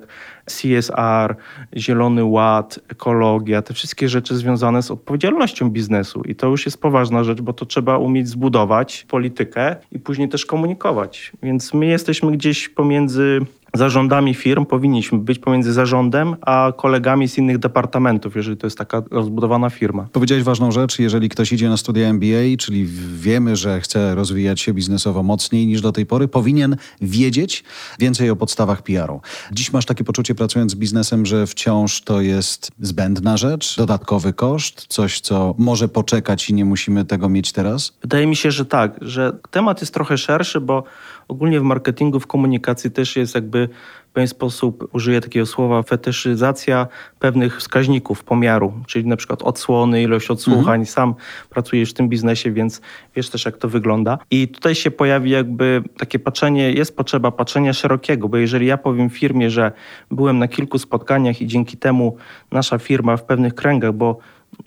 CSR, 0.49 1.35
Zielony 1.77 2.23
Ład, 2.23 2.79
ekologia, 2.87 3.61
te 3.61 3.73
wszystkie 3.73 4.09
rzeczy 4.09 4.37
związane 4.37 4.83
z 4.83 4.91
odpowiedzialnością 4.91 5.69
biznesu. 5.69 6.21
I 6.21 6.35
to 6.35 6.47
już 6.47 6.65
jest 6.65 6.81
poważna 6.81 7.23
rzecz, 7.23 7.41
bo 7.41 7.53
to 7.53 7.65
trzeba 7.65 7.97
umieć 7.97 8.27
zbudować 8.27 9.05
politykę 9.09 9.75
i 9.91 9.99
później 9.99 10.29
też 10.29 10.45
komunikować. 10.45 11.31
Więc 11.43 11.73
my 11.73 11.85
jesteśmy 11.85 12.31
gdzieś 12.31 12.69
pomiędzy 12.69 13.39
zarządami 13.73 14.33
firm 14.33 14.65
powinniśmy 14.65 15.17
być 15.17 15.39
pomiędzy 15.39 15.73
zarządem 15.73 16.35
a 16.41 16.73
kolegami 16.77 17.27
z 17.27 17.37
innych 17.37 17.57
departamentów, 17.57 18.35
jeżeli 18.35 18.57
to 18.57 18.67
jest 18.67 18.77
taka 18.77 19.03
rozbudowana 19.11 19.69
firma. 19.69 20.07
Powiedziałeś 20.11 20.43
ważną 20.43 20.71
rzecz, 20.71 20.99
jeżeli 20.99 21.29
ktoś 21.29 21.51
idzie 21.51 21.69
na 21.69 21.77
studia 21.77 22.09
MBA, 22.09 22.57
czyli 22.57 22.85
wiemy, 23.13 23.55
że 23.55 23.81
chce 23.81 24.15
rozwijać 24.15 24.61
się 24.61 24.73
biznesowo 24.73 25.23
mocniej 25.23 25.67
niż 25.67 25.81
do 25.81 25.91
tej 25.91 26.05
pory, 26.05 26.27
powinien 26.27 26.75
wiedzieć 27.01 27.63
więcej 27.99 28.29
o 28.29 28.35
podstawach 28.35 28.81
PR-u. 28.81 29.21
Dziś 29.51 29.73
masz 29.73 29.85
takie 29.85 30.03
poczucie 30.03 30.35
pracując 30.39 30.71
z 30.71 30.75
biznesem, 30.75 31.25
że 31.25 31.47
wciąż 31.47 32.01
to 32.01 32.21
jest 32.21 32.71
zbędna 32.79 33.37
rzecz, 33.37 33.77
dodatkowy 33.77 34.33
koszt, 34.33 34.85
coś, 34.89 35.19
co 35.19 35.55
może 35.57 35.87
poczekać 35.87 36.49
i 36.49 36.53
nie 36.53 36.65
musimy 36.65 37.05
tego 37.05 37.29
mieć 37.29 37.51
teraz? 37.51 37.93
Wydaje 38.01 38.27
mi 38.27 38.35
się, 38.35 38.51
że 38.51 38.65
tak, 38.65 38.95
że 39.01 39.37
temat 39.51 39.81
jest 39.81 39.93
trochę 39.93 40.17
szerszy, 40.17 40.61
bo 40.61 40.83
ogólnie 41.27 41.59
w 41.59 41.63
marketingu, 41.63 42.19
w 42.19 42.27
komunikacji 42.27 42.91
też 42.91 43.15
jest 43.15 43.35
jakby 43.35 43.69
w 44.09 44.11
pewien 44.11 44.27
sposób, 44.27 44.89
użyję 44.93 45.21
takiego 45.21 45.45
słowa, 45.45 45.83
fetyszyzacja 45.83 46.87
pewnych 47.19 47.57
wskaźników 47.57 48.23
pomiaru, 48.23 48.73
czyli 48.87 49.05
na 49.07 49.15
przykład 49.15 49.41
odsłony, 49.41 50.01
ilość 50.03 50.31
odsłuchań. 50.31 50.79
Mhm. 50.79 50.85
Sam 50.85 51.15
pracujesz 51.49 51.89
w 51.89 51.93
tym 51.93 52.09
biznesie, 52.09 52.51
więc 52.51 52.81
wiesz 53.15 53.29
też, 53.29 53.45
jak 53.45 53.57
to 53.57 53.69
wygląda. 53.69 54.17
I 54.31 54.47
tutaj 54.47 54.75
się 54.75 54.91
pojawi 54.91 55.29
jakby 55.29 55.83
takie 55.97 56.19
patrzenie, 56.19 56.71
jest 56.71 56.97
potrzeba 56.97 57.31
patrzenia 57.31 57.73
szerokiego, 57.73 58.29
bo 58.29 58.37
jeżeli 58.37 58.65
ja 58.65 58.77
powiem 58.77 59.09
firmie, 59.09 59.49
że 59.49 59.71
byłem 60.11 60.39
na 60.39 60.47
kilku 60.47 60.79
spotkaniach 60.79 61.41
i 61.41 61.47
dzięki 61.47 61.77
temu 61.77 62.17
nasza 62.51 62.77
firma 62.77 63.17
w 63.17 63.23
pewnych 63.23 63.55
kręgach, 63.55 63.93
bo 63.93 64.17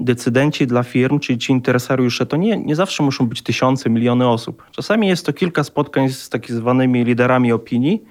decydenci 0.01 0.67
dla 0.67 0.83
firm, 0.83 1.19
czyli 1.19 1.39
ci 1.39 1.53
interesariusze, 1.53 2.27
to 2.27 2.37
nie, 2.37 2.57
nie 2.57 2.77
zawsze 2.77 3.03
muszą 3.03 3.27
być 3.27 3.43
tysiące, 3.43 3.91
miliony 3.91 4.29
osób. 4.29 4.63
Czasami 4.71 5.09
jest 5.09 5.27
to 5.27 5.33
kilka 5.33 5.65
spotkań 5.65 6.09
z 6.09 6.29
tak 6.29 6.51
zwanymi 6.51 7.05
liderami 7.05 7.53
opinii, 7.53 8.03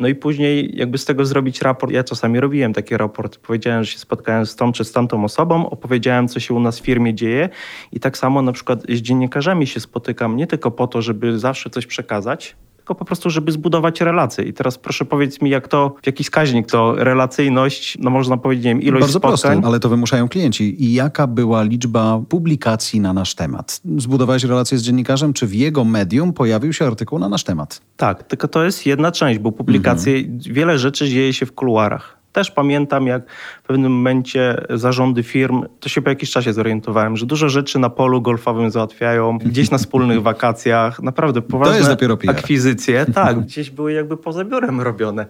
no 0.00 0.08
i 0.08 0.14
później 0.14 0.70
jakby 0.76 0.98
z 0.98 1.04
tego 1.04 1.24
zrobić 1.24 1.62
raport. 1.62 1.92
Ja 1.92 2.04
czasami 2.04 2.40
robiłem 2.40 2.72
taki 2.72 2.96
raport. 2.96 3.38
Powiedziałem, 3.38 3.84
że 3.84 3.92
się 3.92 3.98
spotkałem 3.98 4.46
z 4.46 4.56
tą 4.56 4.72
czy 4.72 4.84
z 4.84 4.92
tamtą 4.92 5.24
osobą, 5.24 5.70
opowiedziałem, 5.70 6.28
co 6.28 6.40
się 6.40 6.54
u 6.54 6.60
nas 6.60 6.80
w 6.80 6.82
firmie 6.82 7.14
dzieje 7.14 7.48
i 7.92 8.00
tak 8.00 8.18
samo 8.18 8.42
na 8.42 8.52
przykład 8.52 8.82
z 8.88 9.00
dziennikarzami 9.00 9.66
się 9.66 9.80
spotykam 9.80 10.36
nie 10.36 10.46
tylko 10.46 10.70
po 10.70 10.86
to, 10.86 11.02
żeby 11.02 11.38
zawsze 11.38 11.70
coś 11.70 11.86
przekazać, 11.86 12.56
tylko 12.90 12.98
po 12.98 13.04
prostu, 13.04 13.30
żeby 13.30 13.52
zbudować 13.52 14.00
relacje. 14.00 14.44
I 14.44 14.52
teraz 14.52 14.78
proszę 14.78 15.04
powiedz 15.04 15.40
mi, 15.42 15.50
jak 15.50 15.68
to, 15.68 15.94
w 16.02 16.06
jaki 16.06 16.24
wskaźnik 16.24 16.66
to 16.66 16.94
relacyjność, 16.94 17.98
no 18.00 18.10
można 18.10 18.36
powiedzieć, 18.36 18.64
nie 18.64 18.70
wiem, 18.70 18.82
ilość 18.82 19.00
Bardzo 19.00 19.18
spotkań. 19.18 19.52
Proste, 19.52 19.66
ale 19.66 19.80
to 19.80 19.88
wymuszają 19.88 20.28
klienci. 20.28 20.84
I 20.84 20.94
jaka 20.94 21.26
była 21.26 21.62
liczba 21.62 22.20
publikacji 22.28 23.00
na 23.00 23.12
nasz 23.12 23.34
temat? 23.34 23.80
Zbudowałeś 23.96 24.44
relację 24.44 24.78
z 24.78 24.82
dziennikarzem, 24.82 25.32
czy 25.32 25.46
w 25.46 25.54
jego 25.54 25.84
medium 25.84 26.32
pojawił 26.32 26.72
się 26.72 26.86
artykuł 26.86 27.18
na 27.18 27.28
nasz 27.28 27.44
temat? 27.44 27.80
Tak, 27.96 28.22
tylko 28.22 28.48
to 28.48 28.64
jest 28.64 28.86
jedna 28.86 29.12
część, 29.12 29.38
bo 29.38 29.52
publikacje, 29.52 30.16
mhm. 30.16 30.38
wiele 30.40 30.78
rzeczy 30.78 31.08
dzieje 31.08 31.32
się 31.32 31.46
w 31.46 31.52
kuluarach. 31.52 32.19
Też 32.32 32.50
pamiętam, 32.50 33.06
jak 33.06 33.30
w 33.62 33.66
pewnym 33.66 33.92
momencie 33.92 34.64
zarządy 34.70 35.22
firm, 35.22 35.64
to 35.80 35.88
się 35.88 36.02
po 36.02 36.10
jakimś 36.10 36.30
czasie 36.30 36.52
zorientowałem, 36.52 37.16
że 37.16 37.26
dużo 37.26 37.48
rzeczy 37.48 37.78
na 37.78 37.90
polu 37.90 38.22
golfowym 38.22 38.70
załatwiają, 38.70 39.38
gdzieś 39.38 39.70
na 39.70 39.78
wspólnych 39.78 40.22
wakacjach, 40.22 41.02
naprawdę 41.02 41.42
poważne 41.42 41.96
akwizycje, 42.26 43.06
tak, 43.14 43.40
gdzieś 43.40 43.70
były 43.70 43.92
jakby 43.92 44.16
poza 44.16 44.44
biurem 44.44 44.80
robione. 44.80 45.26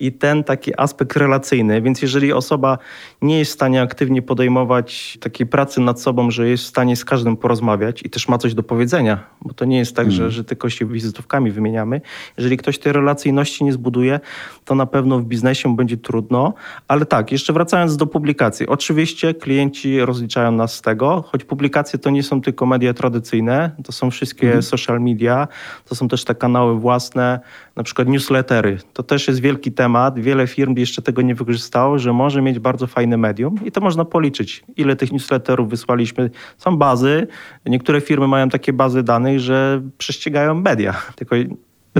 I 0.00 0.12
ten 0.12 0.44
taki 0.44 0.80
aspekt 0.80 1.16
relacyjny, 1.16 1.82
więc 1.82 2.02
jeżeli 2.02 2.32
osoba 2.32 2.78
nie 3.22 3.38
jest 3.38 3.50
w 3.50 3.54
stanie 3.54 3.82
aktywnie 3.82 4.22
podejmować 4.22 5.18
takiej 5.20 5.46
pracy 5.46 5.80
nad 5.80 6.00
sobą, 6.00 6.30
że 6.30 6.48
jest 6.48 6.64
w 6.64 6.66
stanie 6.66 6.96
z 6.96 7.04
każdym 7.04 7.36
porozmawiać 7.36 8.02
i 8.02 8.10
też 8.10 8.28
ma 8.28 8.38
coś 8.38 8.54
do 8.54 8.62
powiedzenia, 8.62 9.24
bo 9.42 9.54
to 9.54 9.64
nie 9.64 9.78
jest 9.78 9.96
tak, 9.96 10.12
że, 10.12 10.22
mm. 10.22 10.30
że 10.30 10.44
tylko 10.44 10.70
się 10.70 10.86
wizytówkami 10.86 11.50
wymieniamy. 11.50 12.00
Jeżeli 12.36 12.56
ktoś 12.56 12.78
tej 12.78 12.92
relacyjności 12.92 13.64
nie 13.64 13.72
zbuduje, 13.72 14.20
to 14.64 14.74
na 14.74 14.86
pewno 14.86 15.18
w 15.18 15.24
biznesie 15.24 15.76
będzie 15.76 15.96
trudno, 15.96 16.37
trudno, 16.38 16.54
ale 16.88 17.06
tak, 17.06 17.32
jeszcze 17.32 17.52
wracając 17.52 17.96
do 17.96 18.06
publikacji. 18.06 18.66
Oczywiście 18.66 19.34
klienci 19.34 20.00
rozliczają 20.00 20.52
nas 20.52 20.74
z 20.74 20.82
tego, 20.82 21.24
choć 21.32 21.44
publikacje 21.44 21.98
to 21.98 22.10
nie 22.10 22.22
są 22.22 22.40
tylko 22.40 22.66
media 22.66 22.94
tradycyjne, 22.94 23.70
to 23.84 23.92
są 23.92 24.10
wszystkie 24.10 24.46
mhm. 24.46 24.62
social 24.62 25.00
media, 25.00 25.48
to 25.88 25.94
są 25.94 26.08
też 26.08 26.24
te 26.24 26.34
kanały 26.34 26.80
własne, 26.80 27.40
na 27.76 27.82
przykład 27.82 28.08
newslettery. 28.08 28.78
To 28.92 29.02
też 29.02 29.28
jest 29.28 29.40
wielki 29.40 29.72
temat. 29.72 30.18
Wiele 30.18 30.46
firm 30.46 30.74
jeszcze 30.76 31.02
tego 31.02 31.22
nie 31.22 31.34
wykorzystało, 31.34 31.98
że 31.98 32.12
może 32.12 32.42
mieć 32.42 32.58
bardzo 32.58 32.86
fajne 32.86 33.16
medium 33.16 33.54
i 33.64 33.72
to 33.72 33.80
można 33.80 34.04
policzyć, 34.04 34.64
ile 34.76 34.96
tych 34.96 35.12
newsletterów 35.12 35.70
wysłaliśmy. 35.70 36.30
Są 36.58 36.76
bazy, 36.76 37.26
niektóre 37.66 38.00
firmy 38.00 38.28
mają 38.28 38.48
takie 38.48 38.72
bazy 38.72 39.02
danych, 39.02 39.40
że 39.40 39.82
prześcigają 39.98 40.54
media. 40.54 40.94
Tylko 41.18 41.36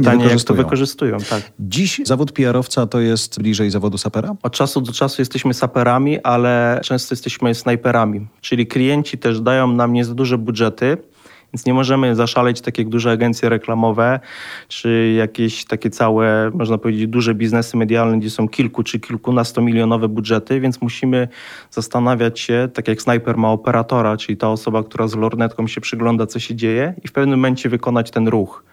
Pytanie, 0.01 0.27
jak 0.27 0.43
to 0.43 0.55
wykorzystują. 0.55 1.19
Tak. 1.31 1.53
Dziś 1.61 2.01
zawód 2.05 2.33
PR-owca 2.33 2.87
to 2.87 3.01
jest 3.01 3.43
bliżej 3.43 3.71
zawodu 3.71 3.99
sapera? 3.99 4.35
Od 4.43 4.53
czasu 4.53 4.81
do 4.81 4.93
czasu 4.93 5.23
jesteśmy 5.23 5.55
saperami, 5.55 6.23
ale 6.23 6.81
często 6.85 7.13
jesteśmy 7.13 7.55
snajperami. 7.55 8.27
Czyli 8.41 8.67
klienci 8.67 9.19
też 9.19 9.41
dają 9.41 9.73
nam 9.73 9.93
nie 9.93 10.05
za 10.05 10.15
duże 10.15 10.39
budżety, 10.39 10.97
więc 11.53 11.67
nie 11.67 11.75
możemy 11.75 12.15
zaszaleć 12.15 12.61
tak 12.61 12.79
jak 12.79 12.89
duże 12.89 13.11
agencje 13.11 13.49
reklamowe, 13.49 14.21
czy 14.69 15.15
jakieś 15.17 15.65
takie 15.65 15.91
całe, 15.91 16.51
można 16.55 16.79
powiedzieć, 16.79 17.07
duże 17.07 17.35
biznesy 17.35 17.77
medialne, 17.77 18.19
gdzie 18.19 18.31
są 18.31 18.49
kilku 18.49 18.83
czy 18.83 19.01
kilkunastomilionowe 19.01 20.09
budżety, 20.09 20.61
więc 20.61 20.81
musimy 20.83 21.29
zastanawiać 21.71 22.41
się, 22.41 22.69
tak 22.75 22.89
jak 22.89 23.03
snajper 23.03 23.37
ma 23.37 23.53
operatora, 23.53 24.17
czyli 24.17 24.37
ta 24.37 24.51
osoba, 24.51 24.83
która 24.83 25.09
z 25.09 25.15
lornetką 25.15 25.67
się 25.67 25.81
przygląda, 25.81 26.27
co 26.27 26.39
się 26.41 26.55
dzieje 26.55 26.95
i 27.05 27.09
w 27.09 27.13
pewnym 27.13 27.39
momencie 27.39 27.69
wykonać 27.69 28.11
ten 28.11 28.29
ruch. 28.29 28.65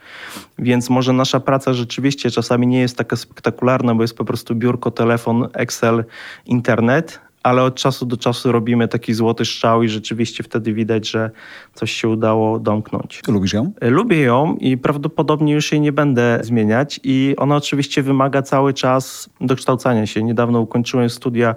Więc 0.60 0.89
może 0.89 1.13
nasza 1.13 1.39
praca 1.39 1.74
rzeczywiście 1.74 2.32
czasami 2.32 2.67
nie 2.67 2.79
jest 2.79 2.98
taka 2.98 3.15
spektakularna, 3.15 3.96
bo 3.96 4.01
jest 4.01 4.17
po 4.17 4.25
prostu 4.25 4.55
biurko, 4.55 4.91
telefon, 4.91 5.48
Excel, 5.53 6.03
internet, 6.46 7.20
ale 7.45 7.63
od 7.63 7.75
czasu 7.75 8.05
do 8.05 8.17
czasu 8.17 8.51
robimy 8.51 8.87
taki 8.87 9.13
złoty 9.13 9.45
strzał 9.45 9.83
i 9.83 9.89
rzeczywiście 9.89 10.43
wtedy 10.43 10.73
widać, 10.73 11.09
że 11.09 11.31
coś 11.73 11.91
się 11.91 12.09
udało 12.09 12.59
domknąć. 12.59 13.21
Lubisz 13.27 13.53
ją? 13.53 13.71
E, 13.81 13.89
lubię 13.89 14.21
ją 14.21 14.55
i 14.55 14.77
prawdopodobnie 14.77 15.53
już 15.53 15.71
jej 15.71 15.81
nie 15.81 15.91
będę 15.91 16.39
zmieniać 16.43 16.99
i 17.03 17.35
ona 17.37 17.55
oczywiście 17.55 18.03
wymaga 18.03 18.41
cały 18.41 18.73
czas 18.73 19.29
dokształcania 19.41 20.05
się. 20.05 20.23
Niedawno 20.23 20.59
ukończyłem 20.59 21.09
studia 21.09 21.55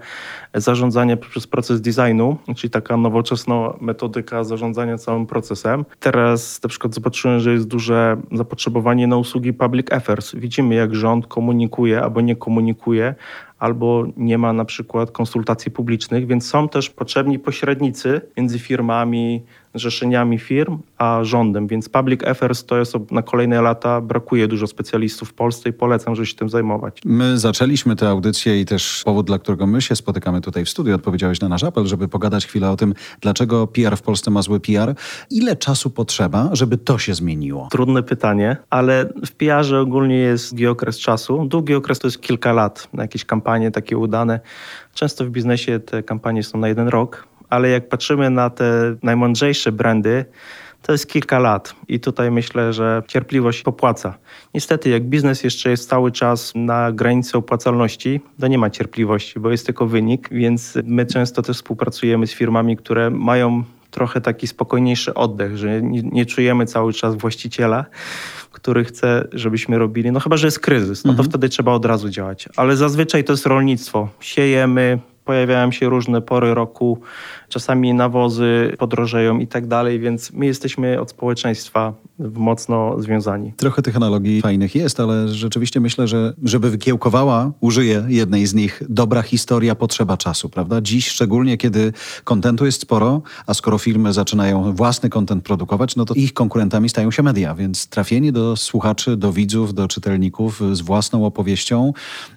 zarządzania 0.54 1.16
przez 1.16 1.46
proces 1.46 1.80
designu, 1.80 2.36
czyli 2.56 2.70
taka 2.70 2.96
nowoczesna 2.96 3.72
metodyka 3.80 4.44
zarządzania 4.44 4.98
całym 4.98 5.26
procesem. 5.26 5.84
Teraz 6.00 6.62
na 6.62 6.68
przykład 6.68 6.94
zobaczyłem, 6.94 7.40
że 7.40 7.52
jest 7.52 7.68
duże 7.68 8.16
zapotrzebowanie 8.32 9.06
na 9.06 9.16
usługi 9.16 9.52
public 9.52 9.92
affairs. 9.92 10.34
Widzimy, 10.34 10.74
jak 10.74 10.94
rząd 10.94 11.26
komunikuje 11.26 12.02
albo 12.02 12.20
nie 12.20 12.36
komunikuje, 12.36 13.14
albo 13.58 14.04
nie 14.16 14.38
ma 14.38 14.52
na 14.52 14.64
przykład 14.64 15.10
konsultacji 15.10 15.70
publicznych, 15.70 16.26
więc 16.26 16.46
są 16.46 16.68
też 16.68 16.90
potrzebni 16.90 17.38
pośrednicy 17.38 18.20
między 18.36 18.58
firmami, 18.58 19.42
zrzeszeniami 19.74 20.38
firm, 20.38 20.78
a 20.98 21.20
rządem, 21.22 21.66
więc 21.66 21.88
public 21.88 22.24
affairs 22.24 22.64
to 22.64 22.78
jest 22.78 22.94
na 23.10 23.22
kolejne 23.22 23.62
lata, 23.62 24.00
brakuje 24.00 24.48
dużo 24.48 24.66
specjalistów 24.66 25.28
w 25.28 25.32
Polsce 25.32 25.68
i 25.68 25.72
polecam, 25.72 26.14
żeby 26.14 26.26
się 26.26 26.34
tym 26.34 26.48
zajmować. 26.48 27.00
My 27.04 27.38
zaczęliśmy 27.38 27.96
tę 27.96 28.08
audycję 28.08 28.60
i 28.60 28.64
też 28.64 29.02
powód, 29.04 29.26
dla 29.26 29.38
którego 29.38 29.66
my 29.66 29.82
się 29.82 29.96
spotykamy 29.96 30.40
tutaj 30.40 30.64
w 30.64 30.68
studiu, 30.68 30.94
odpowiedziałeś 30.94 31.40
na 31.40 31.48
nasz 31.48 31.64
apel, 31.64 31.86
żeby 31.86 32.08
pogadać 32.08 32.46
chwilę 32.46 32.70
o 32.70 32.76
tym, 32.76 32.94
dlaczego 33.20 33.66
PR 33.66 33.96
w 33.96 34.02
Polsce 34.02 34.30
ma 34.30 34.42
zły 34.42 34.60
PR. 34.60 34.94
Ile 35.30 35.56
czasu 35.56 35.90
potrzeba, 35.90 36.50
żeby 36.52 36.78
to 36.78 36.98
się 36.98 37.14
zmieniło? 37.14 37.68
Trudne 37.70 38.02
pytanie, 38.02 38.56
ale 38.70 39.12
w 39.26 39.30
PR-ze 39.30 39.80
ogólnie 39.80 40.16
jest 40.16 40.50
długi 40.50 40.66
okres 40.66 40.98
czasu. 40.98 41.44
Długi 41.44 41.74
okres 41.74 41.98
to 41.98 42.06
jest 42.06 42.20
kilka 42.20 42.52
lat 42.52 42.88
na 42.92 43.02
jakieś 43.02 43.24
kampanie 43.24 43.70
takie 43.70 43.98
udane. 43.98 44.40
Często 44.94 45.24
w 45.24 45.30
biznesie 45.30 45.80
te 45.80 46.02
kampanie 46.02 46.42
są 46.42 46.58
na 46.58 46.68
jeden 46.68 46.88
rok, 46.88 47.28
ale 47.50 47.68
jak 47.68 47.88
patrzymy 47.88 48.30
na 48.30 48.50
te 48.50 48.96
najmądrzejsze 49.02 49.72
brandy, 49.72 50.24
to 50.82 50.92
jest 50.92 51.08
kilka 51.08 51.38
lat 51.38 51.74
i 51.88 52.00
tutaj 52.00 52.30
myślę, 52.30 52.72
że 52.72 53.02
cierpliwość 53.08 53.62
popłaca. 53.62 54.18
Niestety, 54.54 54.90
jak 54.90 55.04
biznes 55.04 55.44
jeszcze 55.44 55.70
jest 55.70 55.88
cały 55.88 56.12
czas 56.12 56.52
na 56.54 56.92
granicy 56.92 57.38
opłacalności, 57.38 58.20
to 58.40 58.46
nie 58.46 58.58
ma 58.58 58.70
cierpliwości, 58.70 59.40
bo 59.40 59.50
jest 59.50 59.66
tylko 59.66 59.86
wynik, 59.86 60.28
więc 60.32 60.78
my 60.84 61.06
często 61.06 61.42
też 61.42 61.56
współpracujemy 61.56 62.26
z 62.26 62.32
firmami, 62.32 62.76
które 62.76 63.10
mają 63.10 63.64
trochę 63.90 64.20
taki 64.20 64.46
spokojniejszy 64.46 65.14
oddech, 65.14 65.56
że 65.56 65.82
nie, 65.82 66.02
nie 66.02 66.26
czujemy 66.26 66.66
cały 66.66 66.92
czas 66.92 67.14
właściciela, 67.14 67.84
który 68.52 68.84
chce, 68.84 69.28
żebyśmy 69.32 69.78
robili. 69.78 70.12
No 70.12 70.20
chyba, 70.20 70.36
że 70.36 70.46
jest 70.46 70.60
kryzys, 70.60 71.04
no 71.04 71.12
to 71.12 71.18
mhm. 71.18 71.28
wtedy 71.28 71.48
trzeba 71.48 71.72
od 71.72 71.84
razu 71.84 72.08
działać. 72.08 72.48
Ale 72.56 72.76
zazwyczaj 72.76 73.24
to 73.24 73.32
jest 73.32 73.46
rolnictwo. 73.46 74.08
Siejemy, 74.20 74.98
pojawiają 75.28 75.72
się 75.72 75.88
różne 75.88 76.20
pory 76.20 76.54
roku, 76.54 76.98
czasami 77.48 77.94
nawozy 77.94 78.76
podrożeją 78.78 79.38
i 79.38 79.46
tak 79.46 79.66
dalej, 79.66 80.00
więc 80.00 80.32
my 80.32 80.46
jesteśmy 80.46 81.00
od 81.00 81.10
społeczeństwa 81.10 81.92
mocno 82.18 83.00
związani. 83.00 83.52
Trochę 83.56 83.82
tych 83.82 83.96
analogii 83.96 84.42
fajnych 84.42 84.74
jest, 84.74 85.00
ale 85.00 85.28
rzeczywiście 85.28 85.80
myślę, 85.80 86.08
że 86.08 86.34
żeby 86.44 86.70
wykiełkowała, 86.70 87.52
użyję 87.60 88.04
jednej 88.08 88.46
z 88.46 88.54
nich, 88.54 88.82
dobra 88.88 89.22
historia 89.22 89.74
potrzeba 89.74 90.16
czasu, 90.16 90.48
prawda? 90.48 90.80
Dziś 90.80 91.08
szczególnie, 91.08 91.56
kiedy 91.56 91.92
kontentu 92.24 92.66
jest 92.66 92.80
sporo, 92.80 93.22
a 93.46 93.54
skoro 93.54 93.78
firmy 93.78 94.12
zaczynają 94.12 94.72
własny 94.72 95.08
kontent 95.08 95.44
produkować, 95.44 95.96
no 95.96 96.04
to 96.04 96.14
ich 96.14 96.34
konkurentami 96.34 96.88
stają 96.88 97.10
się 97.10 97.22
media, 97.22 97.54
więc 97.54 97.86
trafienie 97.88 98.32
do 98.32 98.56
słuchaczy, 98.56 99.16
do 99.16 99.32
widzów, 99.32 99.74
do 99.74 99.88
czytelników 99.88 100.60
z 100.72 100.80
własną 100.80 101.26
opowieścią 101.26 101.92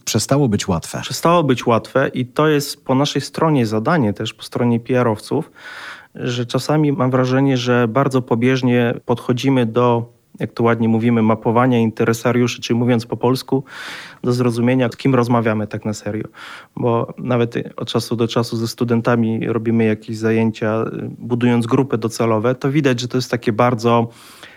przestało 0.06 0.50
być 0.50 0.68
łatwe. 0.68 1.02
Przestało 1.02 1.44
być 1.44 1.66
łatwe 1.66 2.08
i 2.14 2.26
to 2.26 2.48
jest 2.48 2.81
po 2.86 2.96
naszej 2.96 3.22
stronie 3.22 3.66
zadanie 3.66 4.14
też, 4.14 4.34
po 4.34 4.44
stronie 4.44 4.80
PR-owców, 4.80 5.52
że 6.16 6.46
czasami 6.46 6.92
mam 6.92 7.12
wrażenie, 7.12 7.58
że 7.58 7.88
bardzo 7.88 8.22
pobieżnie 8.22 8.94
podchodzimy 9.06 9.66
do 9.66 10.14
jak 10.40 10.52
to 10.52 10.64
ładnie 10.64 10.90
mówimy, 10.90 11.22
mapowania 11.22 11.80
interesariuszy, 11.80 12.62
czyli 12.62 12.80
mówiąc 12.80 13.06
po 13.06 13.18
polsku, 13.18 13.64
do 14.24 14.34
zrozumienia, 14.34 14.90
z 14.90 14.98
kim 14.98 15.16
rozmawiamy 15.16 15.68
tak 15.68 15.86
na 15.86 15.94
serio. 15.94 16.28
Bo 16.76 17.14
nawet 17.18 17.56
od 17.78 17.88
czasu 17.88 18.16
do 18.16 18.28
czasu 18.28 18.58
ze 18.58 18.68
studentami 18.68 19.48
robimy 19.48 19.86
jakieś 19.86 20.18
zajęcia, 20.18 20.86
budując 21.18 21.68
grupy 21.68 21.98
docelowe, 21.98 22.56
to 22.56 22.72
widać, 22.72 23.00
że 23.00 23.08
to 23.08 23.18
jest 23.18 23.32
takie 23.32 23.54
bardzo 23.54 24.08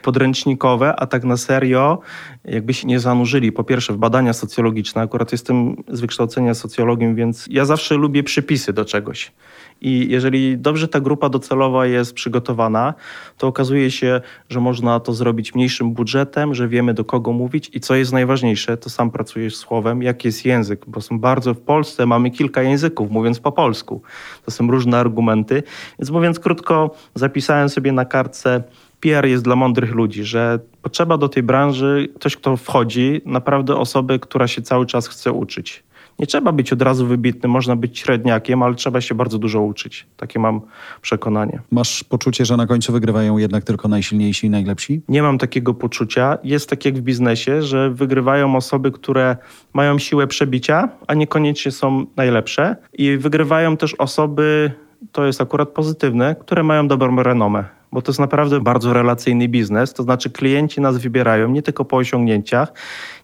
podręcznikowe, 0.03 0.97
a 0.97 1.07
tak 1.07 1.25
na 1.25 1.37
serio, 1.37 1.99
jakby 2.45 2.75
się 2.75 2.89
nie 2.89 3.01
zanurzyli 3.01 3.53
po 3.53 3.65
pierwsze 3.65 3.93
w 3.93 3.97
badania 3.97 4.33
socjologiczne. 4.33 5.03
Akurat 5.03 5.33
jestem 5.33 5.77
z 5.89 6.01
wykształcenia 6.01 6.55
socjologiem, 6.55 7.15
więc 7.15 7.47
ja 7.51 7.65
zawsze 7.65 7.95
lubię 7.95 8.23
przypisy 8.23 8.73
do 8.73 8.85
czegoś. 8.85 9.33
I 9.81 10.07
jeżeli 10.11 10.59
dobrze 10.59 10.89
ta 10.89 11.01
grupa 11.01 11.29
docelowa 11.29 11.87
jest 11.87 12.15
przygotowana, 12.15 12.95
to 13.39 13.47
okazuje 13.47 13.91
się, 13.91 14.21
że 14.49 14.61
można 14.61 15.01
to 15.01 15.13
zrobić 15.13 15.55
mniejszym 15.55 15.93
budżetem, 15.93 16.55
że 16.55 16.69
wiemy 16.69 16.95
do 16.95 17.05
kogo 17.05 17.33
mówić 17.33 17.71
i 17.75 17.81
co 17.81 17.95
jest 17.95 18.13
najważniejsze, 18.13 18.77
to 18.77 18.91
sam 18.91 19.11
pracujesz 19.11 19.57
słowem, 19.57 20.03
jaki 20.03 20.29
jest 20.29 20.45
język, 20.45 20.85
bo 20.87 21.01
są 21.01 21.19
bardzo 21.19 21.55
w 21.55 21.61
Polsce, 21.61 22.07
mamy 22.07 22.31
kilka 22.31 22.63
języków, 22.63 23.11
mówiąc 23.11 23.41
po 23.41 23.53
polsku. 23.53 24.03
To 24.45 24.51
są 24.51 24.71
różne 24.71 24.99
argumenty. 24.99 25.63
Więc 25.99 26.11
mówiąc 26.11 26.41
krótko, 26.41 26.95
zapisałem 27.15 27.69
sobie 27.69 27.93
na 27.93 28.05
kartce 28.05 28.63
PR 29.05 29.27
jest 29.27 29.45
dla 29.45 29.57
mądrych 29.57 29.95
ludzi, 29.95 30.25
że 30.25 30.59
potrzeba 30.83 31.19
do 31.19 31.29
tej 31.29 31.43
branży 31.43 32.09
ktoś, 32.17 32.37
kto 32.37 32.57
wchodzi, 32.57 33.21
naprawdę 33.25 33.77
osoby, 33.77 34.19
która 34.19 34.49
się 34.49 34.63
cały 34.63 34.87
czas 34.87 35.09
chce 35.09 35.33
uczyć. 35.33 35.84
Nie 36.19 36.27
trzeba 36.27 36.53
być 36.53 36.73
od 36.73 36.83
razu 36.83 37.07
wybitnym, 37.07 37.53
można 37.53 37.77
być 37.77 37.99
średniakiem, 37.99 38.63
ale 38.63 38.75
trzeba 38.75 39.01
się 39.01 39.15
bardzo 39.15 39.39
dużo 39.39 39.61
uczyć. 39.61 40.07
Takie 40.17 40.39
mam 40.39 40.61
przekonanie. 41.03 41.61
Masz 41.71 42.05
poczucie, 42.05 42.45
że 42.45 42.57
na 42.57 42.67
końcu 42.67 42.93
wygrywają 42.93 43.39
jednak 43.39 43.65
tylko 43.65 43.89
najsilniejsi 43.89 44.47
i 44.47 44.51
najlepsi? 44.51 45.03
Nie 45.09 45.23
mam 45.23 45.39
takiego 45.39 45.75
poczucia. 45.75 46.39
Jest 46.45 46.71
tak 46.71 46.85
jak 46.85 46.95
w 46.95 47.01
biznesie, 47.01 47.63
że 47.63 47.91
wygrywają 47.91 48.57
osoby, 48.57 48.93
które 48.93 49.37
mają 49.73 49.99
siłę 49.99 50.27
przebicia, 50.27 50.89
a 51.07 51.15
niekoniecznie 51.15 51.73
są 51.73 52.07
najlepsze. 52.17 52.77
I 52.93 53.17
wygrywają 53.17 53.77
też 53.77 53.95
osoby, 53.95 54.73
to 55.13 55.27
jest 55.27 55.41
akurat 55.41 55.69
pozytywne, 55.69 56.37
które 56.41 56.63
mają 56.63 56.89
dobrą 56.89 57.23
renomę 57.23 57.65
bo 57.95 58.03
to 58.03 58.11
jest 58.11 58.21
naprawdę 58.21 58.61
bardzo 58.61 58.93
relacyjny 58.93 59.49
biznes. 59.49 59.93
To 59.93 60.03
znaczy, 60.03 60.31
klienci 60.31 60.81
nas 60.81 60.99
wybierają 60.99 61.49
nie 61.49 61.63
tylko 61.63 61.85
po 61.85 61.97
osiągnięciach, 61.97 62.73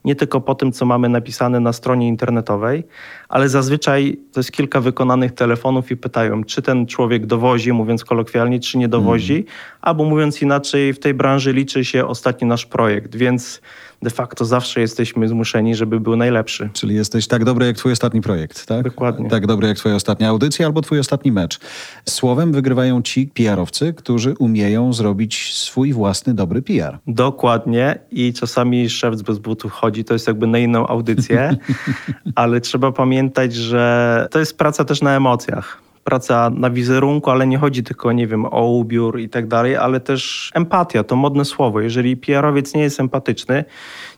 nie 0.05 0.17
tylko 0.17 0.41
po 0.41 0.55
tym, 0.55 0.73
co 0.73 0.87
mamy 0.87 1.09
napisane 1.09 1.61
na 1.61 1.73
stronie 1.73 2.09
internetowej, 2.09 2.85
ale 3.29 3.49
zazwyczaj 3.49 4.17
to 4.33 4.41
jest 4.41 4.53
kilka 4.53 4.81
wykonanych 4.81 5.33
telefonów 5.33 5.91
i 5.91 5.97
pytają, 5.97 6.45
czy 6.45 6.63
ten 6.63 6.87
człowiek 6.87 7.27
dowozi, 7.27 7.73
mówiąc 7.73 8.05
kolokwialnie, 8.05 8.61
czy 8.61 8.79
nie 8.79 8.89
dowozi, 8.89 9.35
mm. 9.35 9.47
albo 9.81 10.05
mówiąc 10.05 10.43
inaczej, 10.43 10.93
w 10.93 10.99
tej 10.99 11.15
branży 11.15 11.53
liczy 11.53 11.85
się 11.85 12.07
ostatni 12.07 12.49
nasz 12.49 12.67
projekt, 12.67 13.17
więc 13.17 13.61
de 14.03 14.11
facto 14.11 14.45
zawsze 14.45 14.81
jesteśmy 14.81 15.29
zmuszeni, 15.29 15.75
żeby 15.75 16.01
był 16.01 16.17
najlepszy. 16.17 16.71
Czyli 16.73 16.95
jesteś 16.95 17.27
tak 17.27 17.45
dobry 17.45 17.67
jak 17.67 17.77
twój 17.77 17.93
ostatni 17.93 18.21
projekt, 18.21 18.67
tak? 18.67 18.83
Dokładnie. 18.83 19.31
Tak 19.31 19.47
dobry 19.47 19.69
jak 19.69 19.77
twoja 19.77 19.95
ostatnia 19.95 20.29
audycja 20.29 20.67
albo 20.67 20.81
twój 20.81 20.99
ostatni 20.99 21.33
mecz. 21.33 21.61
Słowem 22.09 22.53
wygrywają 22.53 23.03
ci 23.03 23.27
PR-owcy, 23.27 23.95
którzy 23.95 24.35
umieją 24.39 24.93
zrobić 24.93 25.55
swój 25.55 25.93
własny 25.93 26.35
dobry 26.35 26.63
PR. 26.63 26.99
Dokładnie 27.07 27.99
i 28.11 28.33
czasami 28.33 28.91
szef 28.91 29.23
bez 29.23 29.39
butów 29.39 29.73
chodzi, 29.73 30.05
to 30.05 30.13
jest 30.13 30.27
jakby 30.27 30.47
na 30.47 30.59
inną 30.59 30.87
audycję, 30.87 31.57
ale 32.35 32.61
trzeba 32.61 32.93
pamiętać, 32.93 33.55
że 33.55 34.29
to 34.31 34.39
jest 34.39 34.59
praca 34.59 34.85
też 34.85 35.03
na 35.03 35.17
emocjach 35.17 35.90
praca 36.05 36.51
na 36.51 36.71
wizerunku, 36.71 37.31
ale 37.31 37.47
nie 37.47 37.59
chodzi 37.59 37.83
tylko, 37.83 38.13
nie 38.13 38.27
wiem, 38.27 38.47
o 38.47 38.67
ubiór 38.67 39.21
i 39.21 39.29
tak 39.29 39.47
dalej, 39.47 39.77
ale 39.77 40.01
też 40.01 40.51
empatia, 40.55 41.05
to 41.05 41.17
modne 41.17 41.45
słowo. 41.45 41.81
Jeżeli 41.81 42.17
PR-owiec 42.17 42.75
nie 42.75 42.83
jest 42.83 43.01
empatyczny, 43.01 43.65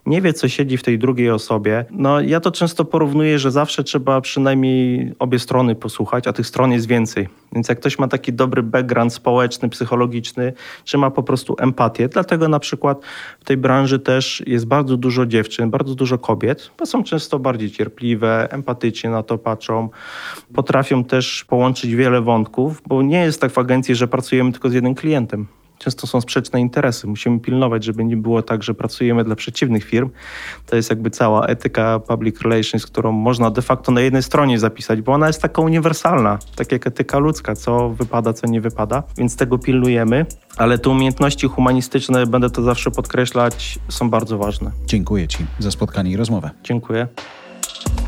nie 0.07 0.21
wie, 0.21 0.33
co 0.33 0.49
siedzi 0.49 0.77
w 0.77 0.83
tej 0.83 0.99
drugiej 0.99 1.31
osobie. 1.31 1.85
No, 1.91 2.21
ja 2.21 2.41
to 2.41 2.51
często 2.51 2.85
porównuję, 2.85 3.39
że 3.39 3.51
zawsze 3.51 3.85
trzeba 3.85 4.21
przynajmniej 4.21 5.13
obie 5.19 5.39
strony 5.39 5.75
posłuchać, 5.75 6.29
a 6.29 6.33
tych 6.33 6.47
stron 6.47 6.73
jest 6.73 6.87
więcej. 6.87 7.29
Więc 7.53 7.69
jak 7.69 7.81
ktoś 7.81 7.99
ma 7.99 8.09
taki 8.09 8.33
dobry 8.33 8.63
background 8.63 9.15
społeczny, 9.15 9.69
psychologiczny, 9.69 10.53
czy 10.85 10.99
ma 10.99 11.11
po 11.11 11.23
prostu 11.23 11.57
empatię, 11.59 12.09
dlatego 12.09 12.49
na 12.49 12.59
przykład 12.59 13.01
w 13.41 13.45
tej 13.45 13.57
branży 13.57 13.99
też 13.99 14.43
jest 14.47 14.67
bardzo 14.67 14.97
dużo 14.97 15.27
dziewczyn, 15.27 15.71
bardzo 15.71 15.95
dużo 15.95 16.19
kobiet, 16.19 16.71
bo 16.79 16.87
są 16.87 17.05
często 17.05 17.39
bardziej 17.39 17.71
cierpliwe, 17.71 18.49
empatycznie 18.51 19.11
na 19.11 19.23
to 19.23 19.39
patrzą, 19.39 19.89
potrafią 20.55 21.05
też 21.05 21.45
połączyć 21.45 21.72
wiele 21.81 22.21
wątków, 22.21 22.83
bo 22.87 23.03
nie 23.03 23.19
jest 23.19 23.41
tak 23.41 23.53
w 23.53 23.59
agencji, 23.59 23.95
że 23.95 24.09
pracujemy 24.09 24.53
tylko 24.53 24.71
z 24.71 24.75
jednym 24.75 24.95
klientem 24.95 25.47
często 25.83 26.07
są 26.07 26.21
sprzeczne 26.21 26.61
interesy. 26.61 27.07
Musimy 27.07 27.41
pilnować, 27.41 27.85
żeby 27.85 28.05
nie 28.05 28.17
było 28.17 28.43
tak, 28.43 28.63
że 28.63 28.75
pracujemy 28.75 29.25
dla 29.25 29.37
przeciwnych 29.37 29.85
firm. 29.85 30.11
To 30.67 30.77
jest 30.77 30.91
jakby 30.91 31.11
cała 31.11 31.47
etyka 31.47 31.99
public 31.99 32.41
relations, 32.41 32.87
którą 32.87 33.13
można 33.13 33.51
de 33.51 33.63
facto 33.63 33.93
na 33.93 34.01
jednej 34.01 34.23
stronie 34.23 34.59
zapisać, 34.59 35.03
bo 35.03 35.13
ona 35.13 35.27
jest 35.27 35.43
taka 35.43 35.63
uniwersalna, 35.63 36.39
tak 36.57 36.73
jak 36.73 36.87
etyka 36.87 37.19
ludzka, 37.19 37.55
co 37.55 37.89
wypada, 37.89 38.33
co 38.33 38.47
nie 38.47 38.61
wypada, 38.61 39.03
więc 39.19 39.37
tego 39.37 39.59
pilnujemy. 39.59 40.27
Ale 40.57 40.79
te 40.79 40.91
umiejętności 40.91 41.49
humanistyczne, 41.49 42.27
będę 42.27 42.51
to 42.51 42.63
zawsze 42.63 42.91
podkreślać, 42.91 43.79
są 43.89 44.11
bardzo 44.11 44.39
ważne. 44.39 44.71
Dziękuję 44.87 45.29
Ci 45.29 45.47
za 45.59 45.71
spotkanie 45.71 46.11
i 46.11 46.17
rozmowę. 46.17 46.51
Dziękuję. 46.65 47.09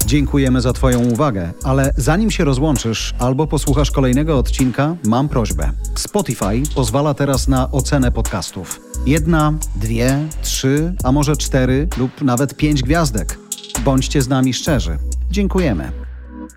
Dziękujemy 0.07 0.61
za 0.61 0.73
Twoją 0.73 1.01
uwagę, 1.01 1.53
ale 1.63 1.91
zanim 1.97 2.31
się 2.31 2.45
rozłączysz 2.45 3.15
albo 3.19 3.47
posłuchasz 3.47 3.91
kolejnego 3.91 4.39
odcinka, 4.39 4.97
mam 5.05 5.29
prośbę. 5.29 5.71
Spotify 5.95 6.63
pozwala 6.75 7.15
teraz 7.15 7.49
na 7.49 7.71
ocenę 7.71 8.13
podcastów. 8.13 8.81
Jedna, 9.07 9.53
dwie, 9.77 10.19
trzy, 10.43 10.95
a 11.05 11.13
może 11.13 11.37
cztery 11.37 11.89
lub 11.97 12.23
nawet 12.23 12.57
pięć 12.57 12.83
gwiazdek. 12.83 13.39
Bądźcie 13.85 14.23
z 14.23 14.29
nami 14.29 14.55
szczerzy. 14.55 14.99
Dziękujemy. 15.31 15.93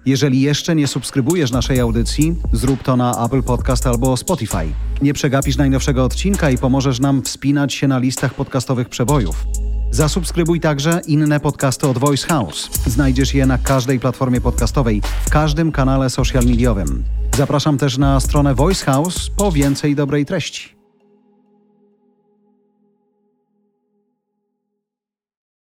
Jeżeli 0.05 0.41
jeszcze 0.41 0.75
nie 0.75 0.87
subskrybujesz 0.87 1.51
naszej 1.51 1.79
audycji, 1.79 2.35
zrób 2.53 2.83
to 2.83 2.97
na 2.97 3.25
Apple 3.25 3.43
Podcast 3.43 3.87
albo 3.87 4.17
Spotify. 4.17 4.73
Nie 5.01 5.13
przegapisz 5.13 5.57
najnowszego 5.57 6.03
odcinka 6.03 6.49
i 6.49 6.57
pomożesz 6.57 6.99
nam 6.99 7.21
wspinać 7.21 7.73
się 7.73 7.87
na 7.87 7.99
listach 7.99 8.33
podcastowych 8.33 8.89
przebojów. 8.89 9.45
Zasubskrybuj 9.91 10.59
także 10.59 11.01
inne 11.07 11.39
podcasty 11.39 11.87
od 11.87 11.97
Voice 11.97 12.27
House. 12.27 12.69
Znajdziesz 12.85 13.33
je 13.33 13.45
na 13.45 13.57
każdej 13.57 13.99
platformie 13.99 14.41
podcastowej, 14.41 15.01
w 15.25 15.29
każdym 15.29 15.71
kanale 15.71 16.09
social 16.09 16.43
mediowym. 16.45 17.03
Zapraszam 17.37 17.77
też 17.77 17.97
na 17.97 18.19
stronę 18.19 18.55
Voice 18.55 18.85
House 18.85 19.29
po 19.37 19.51
więcej 19.51 19.95
dobrej 19.95 20.25
treści. 20.25 20.76